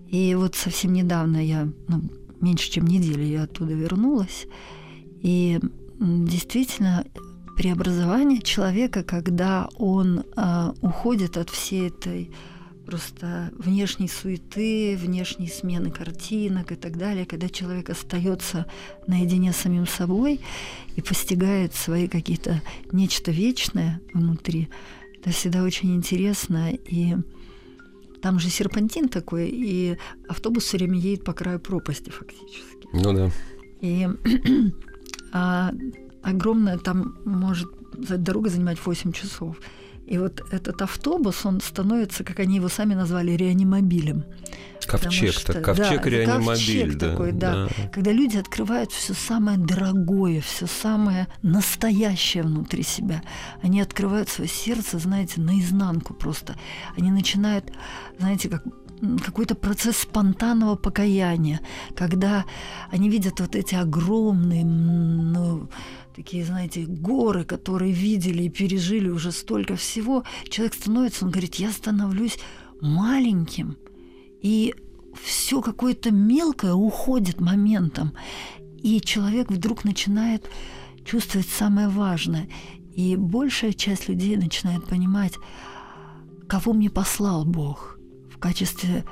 И 0.08 0.36
вот 0.36 0.56
совсем 0.56 0.94
недавно 0.94 1.44
я, 1.44 1.68
ну, 1.88 2.02
меньше 2.40 2.72
чем 2.72 2.86
неделю 2.86 3.26
я 3.26 3.44
оттуда 3.44 3.74
вернулась, 3.74 4.46
и 5.22 5.60
действительно 6.00 7.06
преобразование 7.56 8.42
человека, 8.42 9.04
когда 9.04 9.68
он 9.78 10.20
э, 10.20 10.74
уходит 10.82 11.38
от 11.38 11.50
всей 11.50 11.88
этой 11.88 12.32
просто 12.88 13.52
внешней 13.58 14.08
суеты, 14.08 14.96
внешней 14.96 15.50
смены 15.50 15.92
картинок 15.92 16.72
и 16.72 16.76
так 16.76 16.98
далее, 16.98 17.26
когда 17.26 17.50
человек 17.50 17.90
остается 17.90 18.66
наедине 19.08 19.52
с 19.52 19.58
самим 19.58 19.86
собой 19.86 20.40
и 20.96 21.02
постигает 21.02 21.76
свои 21.76 22.08
какие-то 22.08 22.62
нечто 22.94 23.32
вечное 23.32 24.00
внутри. 24.14 24.70
Это 25.20 25.32
всегда 25.32 25.64
очень 25.64 25.98
интересно. 25.98 26.72
И 26.72 27.18
там 28.22 28.40
же 28.40 28.50
серпантин 28.50 29.10
такой, 29.10 29.50
и 29.50 29.98
автобус 30.30 30.64
все 30.64 30.78
время 30.78 30.98
едет 30.98 31.26
по 31.26 31.34
краю 31.34 31.60
пропасти 31.60 32.10
фактически. 32.10 32.88
Ну 32.94 33.14
да. 33.14 33.32
И 33.82 34.08
а, 35.34 35.74
огромная 36.22 36.78
там 36.78 37.18
может 37.26 37.70
дорога 37.98 38.50
занимать 38.50 38.78
8 38.86 39.12
часов. 39.12 39.58
И 40.08 40.18
вот 40.18 40.42
этот 40.52 40.82
автобус, 40.82 41.46
он 41.46 41.60
становится, 41.60 42.24
как 42.24 42.40
они 42.40 42.56
его 42.56 42.70
сами 42.70 42.94
назвали, 42.94 43.32
реанимобилем. 43.32 44.24
Ковчег, 44.88 45.34
что, 45.34 45.52
так, 45.52 45.66
ковчег 45.66 46.04
да, 46.04 46.10
реанимобиль, 46.10 46.86
ковчег 46.86 46.98
да, 46.98 47.10
такой, 47.10 47.32
да, 47.34 47.66
да. 47.66 47.90
Когда 47.92 48.14
люди 48.14 48.38
открывают 48.38 48.94
все 48.94 49.14
самое 49.14 49.58
дорогое, 49.58 50.40
все 50.40 50.66
самое 50.66 51.28
настоящее 51.42 52.44
внутри 52.44 52.84
себя, 52.84 53.22
они 53.62 53.82
открывают 53.82 54.30
свое 54.30 54.50
сердце, 54.50 54.98
знаете, 54.98 55.42
наизнанку 55.42 56.14
просто. 56.14 56.56
Они 56.98 57.12
начинают, 57.12 57.66
знаете, 58.18 58.48
как 58.48 58.64
какой-то 59.24 59.56
процесс 59.56 59.98
спонтанного 59.98 60.76
покаяния, 60.76 61.60
когда 61.96 62.46
они 62.90 63.10
видят 63.10 63.40
вот 63.40 63.56
эти 63.56 63.76
огромные, 63.76 64.66
ну, 64.66 65.70
такие, 66.18 66.44
знаете, 66.44 66.84
горы, 66.88 67.44
которые 67.44 67.94
видели 67.94 68.44
и 68.44 68.50
пережили 68.50 69.08
уже 69.08 69.32
столько 69.32 69.76
всего, 69.76 70.24
человек 70.50 70.74
становится, 70.74 71.26
он 71.26 71.32
говорит, 71.32 71.56
я 71.56 71.72
становлюсь 71.72 72.40
маленьким, 72.82 73.78
и 74.42 74.74
все 75.24 75.62
какое-то 75.62 76.10
мелкое 76.10 76.74
уходит 76.74 77.40
моментом, 77.40 78.14
и 78.82 79.00
человек 79.00 79.52
вдруг 79.52 79.84
начинает 79.84 80.50
чувствовать 81.06 81.48
самое 81.48 81.88
важное. 81.88 82.50
И 82.96 83.16
большая 83.16 83.74
часть 83.74 84.10
людей 84.10 84.38
начинает 84.38 84.86
понимать, 84.86 85.34
кого 86.48 86.74
мне 86.74 86.90
послал 86.90 87.46
Бог 87.46 88.00
в 88.34 88.40
качестве 88.40 89.06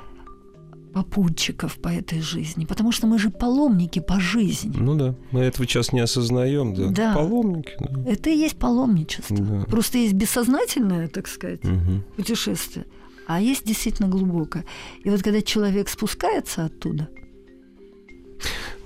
попутчиков 0.96 1.76
по 1.76 1.88
этой 1.88 2.22
жизни, 2.22 2.64
потому 2.64 2.90
что 2.90 3.06
мы 3.06 3.18
же 3.18 3.28
паломники 3.28 3.98
по 3.98 4.18
жизни. 4.18 4.74
Ну 4.78 4.94
да, 4.94 5.14
мы 5.30 5.40
этого 5.40 5.68
сейчас 5.68 5.92
не 5.92 6.00
осознаем, 6.00 6.72
да. 6.72 6.86
да. 6.86 7.14
Паломники. 7.14 7.72
Да. 7.78 8.10
Это 8.10 8.30
и 8.30 8.38
есть 8.38 8.56
паломничество. 8.56 9.36
Да. 9.36 9.64
Просто 9.64 9.98
есть 9.98 10.14
бессознательное, 10.14 11.08
так 11.08 11.28
сказать, 11.28 11.62
угу. 11.62 12.02
путешествие, 12.16 12.86
а 13.26 13.42
есть 13.42 13.66
действительно 13.66 14.08
глубокое. 14.08 14.64
И 15.04 15.10
вот 15.10 15.22
когда 15.22 15.42
человек 15.42 15.90
спускается 15.90 16.64
оттуда, 16.64 17.10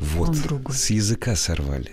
вот, 0.01 0.31
он 0.31 0.35
другой. 0.43 0.75
с 0.75 0.91
языка 0.91 1.37
сорвали. 1.37 1.93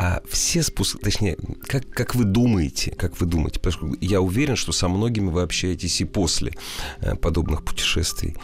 А 0.00 0.20
все 0.28 0.64
спуск... 0.64 0.98
Точнее, 0.98 1.38
как, 1.62 1.88
как 1.90 2.16
вы 2.16 2.24
думаете, 2.24 2.90
как 2.90 3.20
вы 3.20 3.26
думаете, 3.26 3.60
потому 3.60 3.92
что 3.92 4.04
я 4.04 4.20
уверен, 4.20 4.56
что 4.56 4.72
со 4.72 4.88
многими 4.88 5.30
вы 5.30 5.42
общаетесь 5.42 6.00
и 6.00 6.04
после 6.04 6.54
э, 6.98 7.14
подобных 7.14 7.64
путешествий 7.64 8.34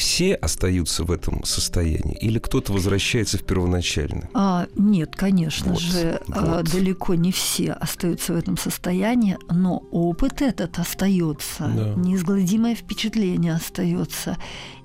все 0.00 0.34
остаются 0.34 1.04
в 1.04 1.10
этом 1.10 1.44
состоянии 1.44 2.16
или 2.16 2.38
кто-то 2.38 2.72
возвращается 2.72 3.36
в 3.36 3.42
первоначальное? 3.42 4.30
А, 4.32 4.66
нет, 4.74 5.14
конечно 5.14 5.72
вот, 5.72 5.80
же, 5.80 6.22
а, 6.32 6.56
вот. 6.56 6.70
далеко 6.72 7.14
не 7.14 7.30
все 7.32 7.72
остаются 7.72 8.32
в 8.32 8.36
этом 8.36 8.56
состоянии, 8.56 9.36
но 9.50 9.82
опыт 9.90 10.40
этот 10.40 10.78
остается, 10.78 11.68
да. 11.68 11.94
неизгладимое 11.96 12.74
впечатление 12.74 13.52
остается. 13.52 14.38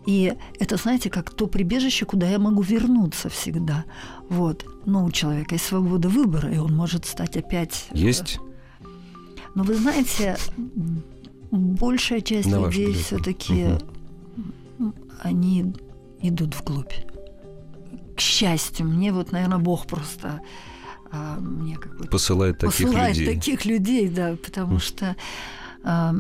И 0.06 0.34
это, 0.60 0.76
знаете, 0.76 1.10
как 1.10 1.34
то 1.34 1.48
прибежище, 1.48 2.06
куда 2.06 2.28
я 2.28 2.38
могу 2.38 2.62
вернуться 2.62 3.30
всегда. 3.30 3.86
Вот. 4.28 4.66
Но 4.86 5.06
у 5.06 5.12
человека 5.12 5.56
есть 5.56 5.66
свобода 5.66 6.10
выбора, 6.10 6.52
и 6.52 6.58
он 6.58 6.76
может 6.76 7.06
стать 7.06 7.38
опять... 7.38 7.86
Э, 7.92 7.98
есть? 7.98 8.40
Но 9.56 9.64
вы 9.64 9.76
знаете, 9.76 10.36
большая 11.52 12.20
часть 12.20 12.50
На 12.50 12.66
людей 12.66 12.92
все-таки 12.92 13.64
угу 13.64 13.95
они 15.22 15.74
идут 16.22 16.56
вглубь. 16.56 16.94
К 18.16 18.20
счастью, 18.20 18.88
мне 18.88 19.12
вот, 19.12 19.32
наверное, 19.32 19.58
Бог 19.58 19.88
просто 19.88 20.42
а, 21.12 21.40
мне 21.40 21.78
как 21.78 21.98
бы 21.98 22.06
посылает 22.06 22.60
таких 22.60 22.88
посылает 22.88 23.18
людей. 23.18 23.36
таких 23.36 23.66
людей, 23.66 24.10
да, 24.10 24.38
потому 24.44 24.78
mm. 24.78 24.80
что 24.80 25.16
а, 25.84 26.16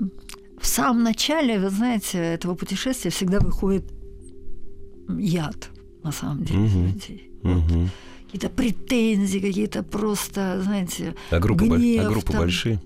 в 0.60 0.66
самом 0.66 1.04
начале, 1.04 1.60
вы 1.60 1.70
знаете, 1.70 2.18
этого 2.18 2.56
путешествия 2.56 3.12
всегда 3.12 3.40
выходит 3.40 3.86
яд, 5.18 5.70
на 6.04 6.12
самом 6.12 6.44
деле, 6.44 6.60
mm-hmm. 6.60 6.88
людей. 6.88 7.32
Mm-hmm. 7.44 7.82
Вот. 7.82 7.90
Какие-то 8.26 8.50
претензии, 8.50 9.40
какие-то 9.40 9.84
просто, 9.84 10.62
знаете, 10.62 11.16
а 11.30 11.40
группы, 11.40 11.66
гнев, 11.66 12.06
а 12.06 12.10
группы 12.10 12.32
там, 12.32 12.42
большие? 12.42 12.80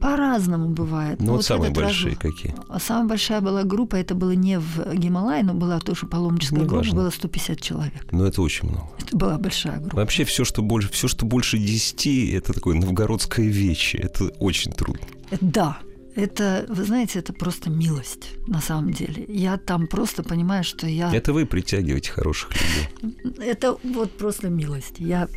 По-разному 0.00 0.68
бывает. 0.68 1.20
Ну, 1.20 1.26
вот, 1.28 1.36
вот 1.36 1.44
самые 1.44 1.72
большие 1.72 2.14
раз... 2.14 2.20
какие? 2.20 2.54
Самая 2.78 3.08
большая 3.08 3.40
была 3.40 3.64
группа, 3.64 3.96
это 3.96 4.14
было 4.14 4.32
не 4.32 4.58
в 4.58 4.94
Гималай, 4.94 5.42
но 5.42 5.54
была 5.54 5.80
тоже 5.80 6.06
паломническая 6.06 6.60
ну, 6.60 6.66
группа, 6.66 6.84
важно. 6.84 6.94
было 6.94 7.10
150 7.10 7.60
человек. 7.60 8.06
Ну, 8.10 8.24
это 8.24 8.42
очень 8.42 8.68
много. 8.68 8.88
Это 8.98 9.16
была 9.16 9.38
большая 9.38 9.78
группа. 9.78 9.96
Вообще 9.96 10.24
все, 10.24 10.44
что 10.44 10.62
больше, 10.62 10.90
все, 10.92 11.08
что 11.08 11.26
больше 11.26 11.58
10, 11.58 12.34
это 12.34 12.52
такое 12.52 12.76
новгородское 12.76 13.46
вече. 13.46 13.98
Это 13.98 14.26
очень 14.38 14.72
трудно. 14.72 15.06
Да, 15.40 15.78
это, 16.14 16.66
вы 16.68 16.84
знаете, 16.84 17.20
это 17.20 17.32
просто 17.32 17.70
милость 17.70 18.30
на 18.46 18.60
самом 18.60 18.92
деле. 18.92 19.24
Я 19.28 19.56
там 19.56 19.86
просто 19.86 20.22
понимаю, 20.22 20.64
что 20.64 20.86
я... 20.86 21.14
Это 21.14 21.32
вы 21.32 21.46
притягиваете 21.46 22.10
хороших 22.10 22.50
людей. 22.52 23.22
Это 23.38 23.76
вот 23.84 24.10
просто 24.12 24.48
милость. 24.48 24.94
Я 24.98 25.28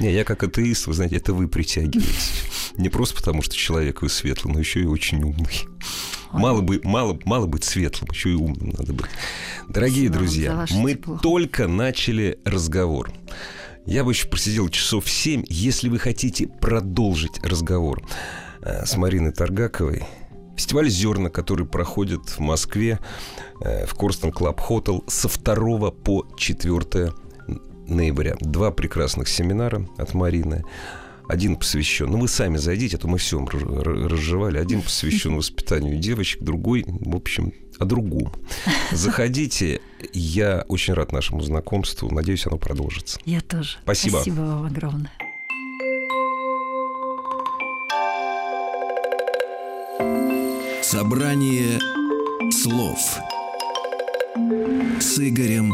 не, 0.00 0.12
я 0.12 0.24
как 0.24 0.42
атеист, 0.42 0.86
вы 0.86 0.94
знаете, 0.94 1.16
это 1.16 1.34
вы 1.34 1.48
притягиваете. 1.48 2.08
Не 2.76 2.88
просто 2.88 3.16
потому, 3.16 3.42
что 3.42 3.54
человек 3.56 4.02
вы 4.02 4.08
светлый, 4.08 4.54
но 4.54 4.60
еще 4.60 4.80
и 4.80 4.86
очень 4.86 5.22
умный. 5.22 5.62
Мало, 6.32 6.62
бы, 6.62 6.80
мало, 6.82 7.18
мало 7.24 7.46
быть 7.46 7.64
светлым, 7.64 8.10
еще 8.10 8.30
и 8.30 8.34
умным 8.34 8.70
надо 8.70 8.92
быть. 8.92 9.06
Дорогие 9.68 10.08
Спасибо 10.08 10.18
друзья, 10.18 10.66
мы 10.70 10.94
тепло. 10.94 11.18
только 11.18 11.68
начали 11.68 12.38
разговор. 12.44 13.12
Я 13.84 14.04
бы 14.04 14.12
еще 14.12 14.28
просидел 14.28 14.68
часов 14.68 15.10
семь, 15.10 15.44
если 15.48 15.88
вы 15.88 15.98
хотите 15.98 16.46
продолжить 16.46 17.44
разговор 17.44 18.02
э, 18.62 18.86
с 18.86 18.96
Мариной 18.96 19.32
Таргаковой. 19.32 20.04
Фестиваль 20.56 20.88
«Зерна», 20.88 21.30
который 21.30 21.66
проходит 21.66 22.28
в 22.28 22.38
Москве 22.38 23.00
э, 23.60 23.84
в 23.86 23.94
Korston 23.94 24.30
Club 24.30 24.60
Hotel 24.60 25.04
со 25.08 25.28
2 25.28 25.90
по 25.90 26.26
4 26.36 27.12
ноября. 27.88 28.36
Два 28.40 28.70
прекрасных 28.70 29.28
семинара 29.28 29.86
от 29.98 30.14
Марины. 30.14 30.64
Один 31.28 31.56
посвящен, 31.56 32.10
ну 32.10 32.18
вы 32.18 32.28
сами 32.28 32.56
зайдите, 32.56 32.96
а 32.96 33.00
то 33.00 33.08
мы 33.08 33.18
все 33.18 33.44
разжевали. 33.44 34.58
Один 34.58 34.82
посвящен 34.82 35.36
воспитанию 35.36 35.98
девочек, 35.98 36.42
другой, 36.42 36.84
в 36.86 37.16
общем, 37.16 37.52
о 37.78 37.84
другом. 37.84 38.32
Заходите, 38.90 39.80
я 40.12 40.64
очень 40.68 40.94
рад 40.94 41.12
нашему 41.12 41.40
знакомству, 41.40 42.10
надеюсь, 42.10 42.46
оно 42.46 42.58
продолжится. 42.58 43.18
Я 43.24 43.40
тоже. 43.40 43.78
Спасибо. 43.82 44.16
Спасибо 44.16 44.40
вам 44.40 44.66
огромное. 44.66 45.12
Собрание 50.82 51.80
слов 52.50 52.98
с 55.00 55.18
Игорем 55.18 55.72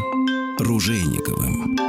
Ружейниковым. 0.59 1.88